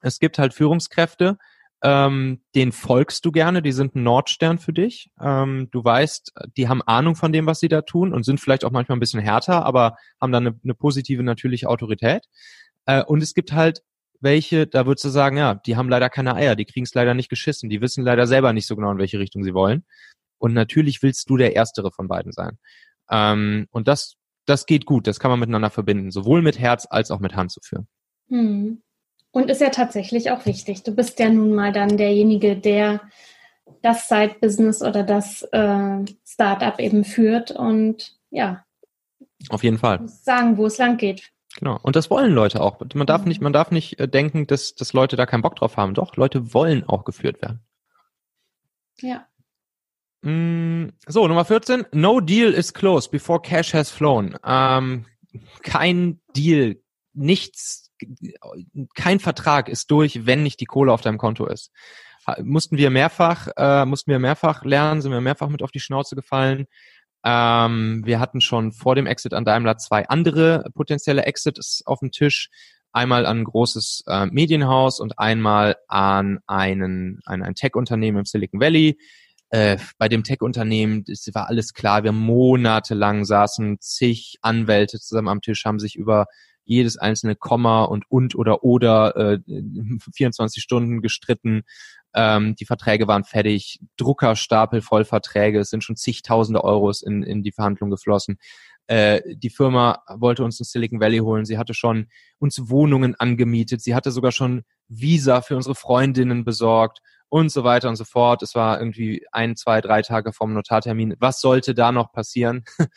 es 0.00 0.18
gibt 0.18 0.38
halt 0.38 0.54
Führungskräfte, 0.54 1.38
ähm, 1.82 2.42
den 2.54 2.72
folgst 2.72 3.24
du 3.24 3.32
gerne, 3.32 3.62
die 3.62 3.72
sind 3.72 3.94
ein 3.94 4.02
Nordstern 4.02 4.58
für 4.58 4.72
dich. 4.72 5.10
Ähm, 5.20 5.68
du 5.70 5.84
weißt, 5.84 6.32
die 6.56 6.68
haben 6.68 6.82
Ahnung 6.82 7.14
von 7.14 7.32
dem, 7.32 7.46
was 7.46 7.60
sie 7.60 7.68
da 7.68 7.82
tun 7.82 8.12
und 8.12 8.24
sind 8.24 8.40
vielleicht 8.40 8.64
auch 8.64 8.72
manchmal 8.72 8.96
ein 8.96 9.00
bisschen 9.00 9.20
härter, 9.20 9.64
aber 9.64 9.96
haben 10.20 10.32
dann 10.32 10.46
eine, 10.46 10.60
eine 10.62 10.74
positive, 10.74 11.22
natürliche 11.22 11.68
Autorität. 11.68 12.26
Äh, 12.86 13.04
und 13.04 13.22
es 13.22 13.34
gibt 13.34 13.52
halt 13.52 13.82
welche, 14.20 14.66
da 14.66 14.86
würdest 14.86 15.04
du 15.04 15.10
sagen, 15.10 15.36
ja, 15.36 15.54
die 15.54 15.76
haben 15.76 15.88
leider 15.88 16.10
keine 16.10 16.34
Eier, 16.34 16.56
die 16.56 16.64
kriegen 16.64 16.84
es 16.84 16.94
leider 16.94 17.14
nicht 17.14 17.28
geschissen, 17.28 17.68
die 17.68 17.80
wissen 17.80 18.04
leider 18.04 18.26
selber 18.26 18.52
nicht 18.52 18.66
so 18.66 18.74
genau, 18.76 18.90
in 18.90 18.98
welche 18.98 19.18
Richtung 19.18 19.44
sie 19.44 19.54
wollen. 19.54 19.84
Und 20.38 20.54
natürlich 20.54 21.02
willst 21.02 21.28
du 21.30 21.36
der 21.36 21.54
Erstere 21.54 21.90
von 21.92 22.08
beiden 22.08 22.32
sein. 22.32 22.58
Ähm, 23.10 23.66
und 23.70 23.88
das, 23.88 24.16
das 24.46 24.66
geht 24.66 24.86
gut, 24.86 25.06
das 25.06 25.20
kann 25.20 25.30
man 25.30 25.40
miteinander 25.40 25.70
verbinden, 25.70 26.10
sowohl 26.10 26.42
mit 26.42 26.58
Herz 26.58 26.86
als 26.88 27.10
auch 27.10 27.20
mit 27.20 27.36
Hand 27.36 27.52
zu 27.52 27.60
führen. 27.62 27.86
Hm. 28.28 28.82
Und 29.30 29.50
ist 29.50 29.60
ja 29.60 29.70
tatsächlich 29.70 30.30
auch 30.30 30.46
wichtig. 30.46 30.82
Du 30.82 30.92
bist 30.92 31.18
ja 31.18 31.28
nun 31.28 31.54
mal 31.54 31.72
dann 31.72 31.96
derjenige, 31.96 32.56
der 32.56 33.00
das 33.82 34.08
Side-Business 34.08 34.82
oder 34.82 35.02
das 35.02 35.42
äh, 35.52 36.04
Startup 36.26 36.78
eben 36.80 37.04
führt 37.04 37.50
und 37.50 38.16
ja. 38.30 38.64
Auf 39.50 39.62
jeden 39.62 39.78
Fall. 39.78 40.08
Sagen, 40.08 40.56
wo 40.56 40.66
es 40.66 40.78
lang 40.78 40.96
geht. 40.96 41.30
Genau. 41.58 41.78
Und 41.82 41.96
das 41.96 42.10
wollen 42.10 42.32
Leute 42.32 42.60
auch. 42.60 42.80
Man 42.94 43.06
darf 43.06 43.22
mhm. 43.22 43.28
nicht, 43.28 43.40
man 43.40 43.52
darf 43.52 43.70
nicht 43.70 43.98
äh, 43.98 44.08
denken, 44.08 44.46
dass, 44.46 44.74
dass 44.74 44.92
Leute 44.92 45.16
da 45.16 45.26
keinen 45.26 45.42
Bock 45.42 45.56
drauf 45.56 45.76
haben. 45.76 45.94
Doch, 45.94 46.16
Leute 46.16 46.54
wollen 46.54 46.84
auch 46.84 47.04
geführt 47.04 47.40
werden. 47.42 47.60
Ja. 49.00 49.26
Mm, 50.22 50.88
so, 51.06 51.26
Nummer 51.26 51.44
14. 51.44 51.86
No 51.92 52.20
deal 52.20 52.52
is 52.52 52.72
closed 52.72 53.10
before 53.10 53.40
cash 53.40 53.72
has 53.74 53.90
flown. 53.90 54.36
Ähm, 54.44 55.06
kein 55.62 56.20
Deal, 56.36 56.80
nichts, 57.12 57.87
kein 58.94 59.20
Vertrag 59.20 59.68
ist 59.68 59.90
durch, 59.90 60.26
wenn 60.26 60.42
nicht 60.42 60.60
die 60.60 60.66
Kohle 60.66 60.92
auf 60.92 61.00
deinem 61.00 61.18
Konto 61.18 61.46
ist. 61.46 61.70
Mussten 62.42 62.76
wir 62.76 62.90
mehrfach, 62.90 63.48
äh, 63.56 63.86
mussten 63.86 64.10
wir 64.10 64.18
mehrfach 64.18 64.64
lernen, 64.64 65.00
sind 65.00 65.12
wir 65.12 65.20
mehrfach 65.20 65.48
mit 65.48 65.62
auf 65.62 65.70
die 65.70 65.80
Schnauze 65.80 66.14
gefallen. 66.14 66.66
Ähm, 67.24 68.02
wir 68.04 68.20
hatten 68.20 68.40
schon 68.40 68.72
vor 68.72 68.94
dem 68.94 69.06
Exit 69.06 69.34
an 69.34 69.44
Daimler 69.44 69.78
zwei 69.78 70.08
andere 70.08 70.64
potenzielle 70.74 71.24
Exits 71.24 71.82
auf 71.84 72.00
dem 72.00 72.10
Tisch. 72.10 72.50
Einmal 72.92 73.26
an 73.26 73.38
ein 73.38 73.44
großes 73.44 74.04
äh, 74.06 74.26
Medienhaus 74.26 75.00
und 75.00 75.18
einmal 75.18 75.76
an 75.88 76.38
einen, 76.46 77.20
ein, 77.26 77.42
ein 77.42 77.54
Tech-Unternehmen 77.54 78.18
im 78.18 78.24
Silicon 78.24 78.60
Valley. 78.60 78.98
Äh, 79.50 79.78
bei 79.98 80.08
dem 80.08 80.24
Tech-Unternehmen 80.24 81.04
war 81.32 81.48
alles 81.48 81.72
klar. 81.72 82.04
Wir 82.04 82.12
monatelang 82.12 83.24
saßen 83.24 83.80
zig 83.80 84.38
Anwälte 84.42 85.00
zusammen 85.00 85.28
am 85.28 85.40
Tisch, 85.40 85.64
haben 85.64 85.78
sich 85.78 85.96
über 85.96 86.26
jedes 86.68 86.96
einzelne 86.98 87.34
Komma 87.34 87.84
und 87.84 88.04
und 88.10 88.34
oder 88.34 88.62
oder 88.62 89.16
äh, 89.16 89.38
24 90.14 90.62
Stunden 90.62 91.00
gestritten. 91.00 91.62
Ähm, 92.14 92.54
die 92.56 92.64
Verträge 92.64 93.08
waren 93.08 93.24
fertig, 93.24 93.80
Druckerstapel 93.96 94.80
voll 94.80 95.04
Verträge, 95.04 95.60
es 95.60 95.70
sind 95.70 95.84
schon 95.84 95.96
zigtausende 95.96 96.64
Euros 96.64 97.02
in, 97.02 97.22
in 97.22 97.42
die 97.42 97.52
Verhandlung 97.52 97.90
geflossen. 97.90 98.38
Äh, 98.86 99.20
die 99.36 99.50
Firma 99.50 100.02
wollte 100.08 100.44
uns 100.44 100.58
in 100.60 100.64
Silicon 100.64 101.00
Valley 101.00 101.18
holen. 101.18 101.44
Sie 101.44 101.58
hatte 101.58 101.74
schon 101.74 102.08
uns 102.38 102.70
Wohnungen 102.70 103.14
angemietet. 103.14 103.82
Sie 103.82 103.94
hatte 103.94 104.10
sogar 104.10 104.32
schon 104.32 104.62
Visa 104.88 105.42
für 105.42 105.56
unsere 105.56 105.74
Freundinnen 105.74 106.44
besorgt 106.44 107.00
und 107.28 107.50
so 107.50 107.64
weiter 107.64 107.90
und 107.90 107.96
so 107.96 108.04
fort. 108.04 108.42
Es 108.42 108.54
war 108.54 108.78
irgendwie 108.78 109.26
ein, 109.32 109.56
zwei, 109.56 109.82
drei 109.82 110.00
Tage 110.00 110.32
vom 110.32 110.54
Notartermin. 110.54 111.14
Was 111.18 111.40
sollte 111.40 111.74
da 111.74 111.92
noch 111.92 112.12
passieren? 112.12 112.64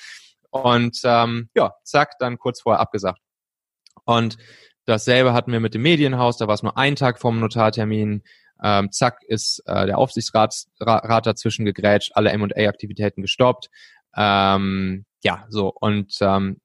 Und 0.52 1.00
ähm, 1.06 1.50
ja, 1.56 1.74
zack, 1.86 2.20
dann 2.20 2.38
kurz 2.38 2.62
vorher 2.62 2.82
abgesagt. 2.82 3.22
Und 4.18 4.38
dasselbe 4.86 5.34
hatten 5.34 5.52
wir 5.52 5.60
mit 5.60 5.74
dem 5.74 5.82
Medienhaus, 5.82 6.38
da 6.38 6.48
war 6.48 6.56
es 6.56 6.64
nur 6.64 6.78
ein 6.78 6.96
Tag 6.96 7.20
vom 7.20 7.40
Notartermin. 7.40 8.24
Ähm, 8.64 8.92
zack, 8.92 9.24
ist 9.28 9.64
äh, 9.66 9.88
der 9.88 9.98
Aufsichtsrat 9.98 10.66
Rat 10.80 11.26
dazwischen 11.26 11.66
gegrätscht, 11.66 12.12
alle 12.14 12.30
M&A-Aktivitäten 12.32 13.22
gestoppt. 13.22 13.70
Ähm, 14.16 15.06
ja, 15.24 15.46
so. 15.50 15.74
Und 15.80 16.16
ähm, 16.22 16.58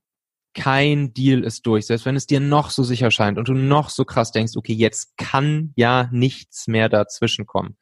kein 0.55 1.13
Deal 1.13 1.45
ist 1.45 1.67
durch. 1.67 1.87
Selbst 1.87 2.07
wenn 2.07 2.17
es 2.17 2.27
dir 2.27 2.41
noch 2.41 2.71
so 2.71 2.83
sicher 2.83 3.11
scheint 3.11 3.39
und 3.39 3.49
du 3.49 3.55
noch 3.55 3.91
so 3.91 4.05
krass 4.05 4.33
denkst, 4.33 4.57
okay, 4.57 4.73
jetzt 4.73 5.17
kann 5.17 5.73
ja 5.77 6.09
nichts 6.13 6.67
mehr 6.67 6.89
dazwischen 6.89 7.47
kommen. 7.47 7.77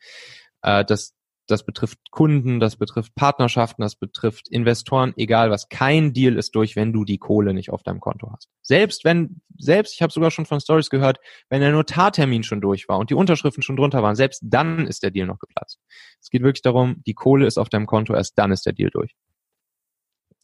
Äh, 0.63 0.85
das, 0.85 1.14
das 1.47 1.65
betrifft 1.65 1.99
Kunden, 2.11 2.61
das 2.61 2.77
betrifft 2.77 3.15
Partnerschaften, 3.15 3.83
das 3.83 3.97
betrifft 3.97 4.49
Investoren, 4.49 5.13
egal 5.17 5.51
was. 5.51 5.69
Kein 5.69 6.13
Deal 6.13 6.37
ist 6.37 6.55
durch, 6.55 6.77
wenn 6.77 6.93
du 6.93 7.05
die 7.05 7.19
Kohle 7.19 7.53
nicht 7.53 7.71
auf 7.71 7.83
deinem 7.83 8.01
Konto 8.01 8.31
hast. 8.33 8.49
Selbst 8.63 9.05
wenn, 9.05 9.41
selbst, 9.59 9.95
ich 9.95 10.03
habe 10.03 10.13
sogar 10.13 10.31
schon 10.31 10.47
von 10.47 10.61
Stories 10.61 10.91
gehört, 10.91 11.19
wenn 11.51 11.61
der 11.61 11.73
Notartermin 11.73 12.43
schon 12.43 12.61
durch 12.61 12.89
war 12.89 12.99
und 12.99 13.11
die 13.11 13.15
Unterschriften 13.15 13.63
schon 13.63 13.77
drunter 13.77 14.03
waren, 14.03 14.17
selbst 14.17 14.41
dann 14.45 14.87
ist 14.87 15.03
der 15.03 15.11
Deal 15.11 15.27
noch 15.27 15.39
geplatzt. 15.39 15.81
Es 16.21 16.31
geht 16.31 16.43
wirklich 16.43 16.63
darum, 16.63 17.03
die 17.07 17.15
Kohle 17.15 17.47
ist 17.47 17.59
auf 17.59 17.69
deinem 17.69 17.87
Konto, 17.87 18.15
erst 18.15 18.39
dann 18.39 18.53
ist 18.53 18.65
der 18.65 18.73
Deal 18.73 18.91
durch. 18.91 19.15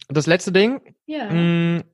Und 0.09 0.17
das 0.17 0.27
letzte 0.27 0.53
Ding, 0.53 0.81
ja. 1.07 1.31
mh, 1.31 1.85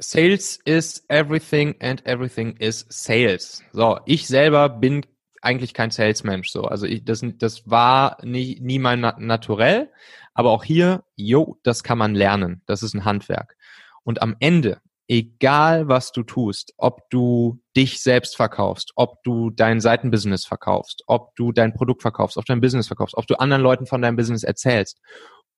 Sales 0.00 0.58
is 0.64 1.04
everything 1.08 1.74
and 1.80 2.04
everything 2.04 2.56
is 2.58 2.84
sales. 2.88 3.62
So, 3.72 4.00
ich 4.06 4.26
selber 4.26 4.68
bin 4.68 5.06
eigentlich 5.44 5.74
kein 5.74 5.90
Salesmensch 5.90 6.50
so. 6.50 6.62
Also 6.62 6.86
ich, 6.86 7.04
das, 7.04 7.24
das 7.38 7.68
war 7.68 8.18
nie, 8.22 8.58
nie 8.60 8.78
mein 8.78 9.00
Naturell. 9.00 9.90
Aber 10.34 10.50
auch 10.50 10.64
hier, 10.64 11.04
jo, 11.14 11.58
das 11.62 11.84
kann 11.84 11.98
man 11.98 12.14
lernen. 12.14 12.62
Das 12.66 12.82
ist 12.82 12.94
ein 12.94 13.04
Handwerk. 13.04 13.56
Und 14.02 14.20
am 14.20 14.34
Ende, 14.40 14.80
egal 15.06 15.88
was 15.88 16.12
du 16.12 16.22
tust, 16.22 16.74
ob 16.76 17.08
du 17.10 17.60
dich 17.76 18.02
selbst 18.02 18.36
verkaufst, 18.36 18.92
ob 18.96 19.22
du 19.22 19.50
dein 19.50 19.80
Seitenbusiness 19.80 20.44
verkaufst, 20.44 21.04
ob 21.06 21.34
du 21.36 21.52
dein 21.52 21.74
Produkt 21.74 22.02
verkaufst, 22.02 22.36
ob 22.36 22.46
du 22.46 22.52
dein 22.52 22.60
Business 22.60 22.88
verkaufst, 22.88 23.16
ob 23.16 23.26
du 23.26 23.38
anderen 23.38 23.62
Leuten 23.62 23.86
von 23.86 24.02
deinem 24.02 24.16
Business 24.16 24.42
erzählst 24.42 24.98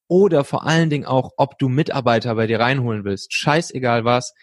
oder 0.08 0.44
vor 0.44 0.66
allen 0.66 0.90
Dingen 0.90 1.06
auch, 1.06 1.32
ob 1.36 1.58
du 1.58 1.68
Mitarbeiter 1.68 2.34
bei 2.34 2.46
dir 2.46 2.60
reinholen 2.60 3.04
willst, 3.04 3.32
scheißegal 3.34 4.04
was, 4.04 4.34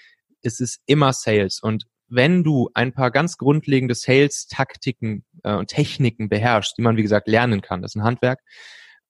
es 0.41 0.59
ist 0.59 0.81
immer 0.85 1.13
Sales. 1.13 1.59
Und 1.61 1.85
wenn 2.09 2.43
du 2.43 2.69
ein 2.73 2.93
paar 2.93 3.11
ganz 3.11 3.37
grundlegende 3.37 3.95
Sales-Taktiken 3.95 5.23
äh, 5.43 5.53
und 5.53 5.67
Techniken 5.67 6.29
beherrschst, 6.29 6.77
die 6.77 6.81
man, 6.81 6.97
wie 6.97 7.03
gesagt, 7.03 7.27
lernen 7.27 7.61
kann, 7.61 7.81
das 7.81 7.91
ist 7.91 7.95
ein 7.95 8.03
Handwerk, 8.03 8.39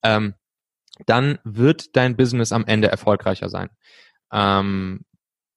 ähm, 0.04 0.36
dann 1.06 1.40
wird 1.44 1.96
dein 1.96 2.16
Business 2.16 2.52
am 2.52 2.66
Ende 2.66 2.88
erfolgreicher 2.88 3.50
sein. 3.50 3.70
Ähm, 4.32 5.06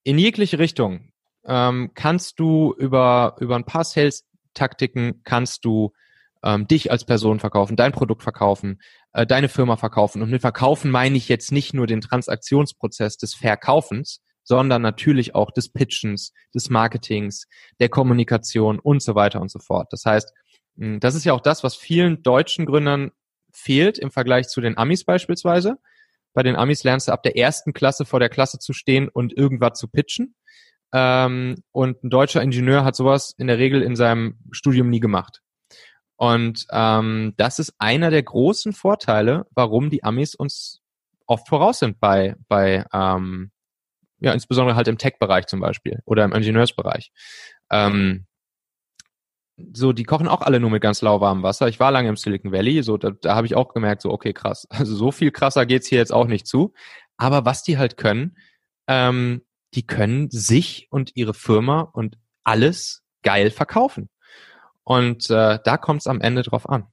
in 0.04 0.18
jegliche 0.18 0.58
Richtung 0.58 1.12
ähm, 1.46 1.90
kannst 1.94 2.38
du 2.38 2.74
über, 2.78 3.36
über 3.40 3.56
ein 3.56 3.64
paar 3.64 3.84
Sales-Taktiken 3.84 5.22
kannst 5.24 5.64
du 5.64 5.92
ähm, 6.42 6.66
dich 6.66 6.90
als 6.90 7.04
Person 7.04 7.40
verkaufen, 7.40 7.76
dein 7.76 7.92
Produkt 7.92 8.22
verkaufen, 8.22 8.80
äh, 9.12 9.26
deine 9.26 9.48
Firma 9.48 9.76
verkaufen. 9.76 10.22
Und 10.22 10.30
mit 10.30 10.40
Verkaufen 10.40 10.90
meine 10.90 11.16
ich 11.16 11.28
jetzt 11.28 11.52
nicht 11.52 11.74
nur 11.74 11.86
den 11.86 12.00
Transaktionsprozess 12.00 13.16
des 13.16 13.34
Verkaufens, 13.34 14.22
sondern 14.44 14.80
natürlich 14.80 15.34
auch 15.34 15.50
des 15.50 15.72
Pitchens, 15.72 16.32
des 16.54 16.70
Marketings, 16.70 17.46
der 17.80 17.88
Kommunikation 17.88 18.78
und 18.78 19.02
so 19.02 19.14
weiter 19.14 19.40
und 19.40 19.50
so 19.50 19.58
fort. 19.58 19.88
Das 19.90 20.04
heißt, 20.04 20.32
das 20.76 21.14
ist 21.14 21.24
ja 21.24 21.32
auch 21.32 21.40
das, 21.40 21.62
was 21.62 21.76
vielen 21.76 22.22
deutschen 22.22 22.66
Gründern 22.66 23.12
fehlt 23.52 23.98
im 23.98 24.10
Vergleich 24.10 24.48
zu 24.48 24.60
den 24.60 24.76
Amis 24.76 25.04
beispielsweise. 25.04 25.78
Bei 26.34 26.42
den 26.42 26.56
Amis 26.56 26.84
lernst 26.84 27.08
du 27.08 27.12
ab 27.12 27.22
der 27.22 27.36
ersten 27.36 27.72
Klasse 27.72 28.04
vor 28.04 28.20
der 28.20 28.28
Klasse 28.28 28.58
zu 28.58 28.74
stehen 28.74 29.08
und 29.08 29.36
irgendwas 29.36 29.78
zu 29.78 29.88
pitchen. 29.88 30.34
Ähm, 30.92 31.56
und 31.72 32.04
ein 32.04 32.10
deutscher 32.10 32.42
Ingenieur 32.42 32.84
hat 32.84 32.94
sowas 32.94 33.34
in 33.38 33.46
der 33.46 33.58
Regel 33.58 33.82
in 33.82 33.96
seinem 33.96 34.38
Studium 34.50 34.90
nie 34.90 35.00
gemacht. 35.00 35.40
Und 36.16 36.66
ähm, 36.70 37.34
das 37.36 37.58
ist 37.58 37.74
einer 37.78 38.10
der 38.10 38.22
großen 38.22 38.72
Vorteile, 38.72 39.46
warum 39.54 39.90
die 39.90 40.04
Amis 40.04 40.34
uns 40.34 40.80
oft 41.26 41.48
voraus 41.48 41.78
sind 41.78 42.00
bei, 42.00 42.36
bei 42.48 42.84
ähm, 42.92 43.50
ja, 44.20 44.32
insbesondere 44.32 44.76
halt 44.76 44.88
im 44.88 44.98
Tech-Bereich 44.98 45.46
zum 45.46 45.60
Beispiel 45.60 46.00
oder 46.04 46.24
im 46.24 46.32
Ingenieursbereich. 46.32 47.10
So, 49.72 49.92
die 49.92 50.04
kochen 50.04 50.28
auch 50.28 50.42
alle 50.42 50.60
nur 50.60 50.70
mit 50.70 50.82
ganz 50.82 51.00
lauwarmem 51.00 51.42
Wasser. 51.42 51.68
Ich 51.68 51.80
war 51.80 51.90
lange 51.90 52.08
im 52.08 52.16
Silicon 52.16 52.52
Valley, 52.52 52.82
so 52.82 52.98
da, 52.98 53.10
da 53.10 53.34
habe 53.34 53.46
ich 53.46 53.54
auch 53.54 53.72
gemerkt, 53.72 54.02
so 54.02 54.10
okay, 54.10 54.32
krass. 54.32 54.66
Also 54.70 54.94
so 54.94 55.10
viel 55.10 55.30
krasser 55.30 55.66
geht's 55.66 55.86
hier 55.86 55.98
jetzt 55.98 56.12
auch 56.12 56.26
nicht 56.26 56.46
zu. 56.46 56.74
Aber 57.16 57.44
was 57.44 57.62
die 57.62 57.78
halt 57.78 57.96
können, 57.96 58.36
ähm, 58.86 59.42
die 59.74 59.86
können 59.86 60.30
sich 60.30 60.88
und 60.90 61.12
ihre 61.16 61.34
Firma 61.34 61.80
und 61.80 62.18
alles 62.44 63.02
geil 63.22 63.50
verkaufen. 63.50 64.10
Und 64.84 65.30
äh, 65.30 65.58
da 65.64 65.76
kommt 65.78 66.02
es 66.02 66.06
am 66.06 66.20
Ende 66.20 66.42
drauf 66.42 66.68
an. 66.68 66.86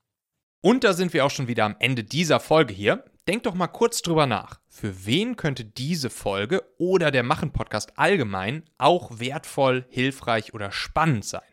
Und 0.61 0.83
da 0.83 0.93
sind 0.93 1.13
wir 1.13 1.25
auch 1.25 1.31
schon 1.31 1.47
wieder 1.47 1.65
am 1.65 1.75
Ende 1.79 2.03
dieser 2.03 2.39
Folge 2.39 2.73
hier. 2.73 3.03
Denk 3.27 3.43
doch 3.43 3.53
mal 3.53 3.67
kurz 3.67 4.01
drüber 4.01 4.25
nach. 4.25 4.59
Für 4.67 5.05
wen 5.05 5.35
könnte 5.35 5.65
diese 5.65 6.09
Folge 6.09 6.63
oder 6.77 7.11
der 7.11 7.23
Machen-Podcast 7.23 7.97
allgemein 7.97 8.63
auch 8.77 9.19
wertvoll, 9.19 9.85
hilfreich 9.89 10.53
oder 10.53 10.71
spannend 10.71 11.25
sein? 11.25 11.52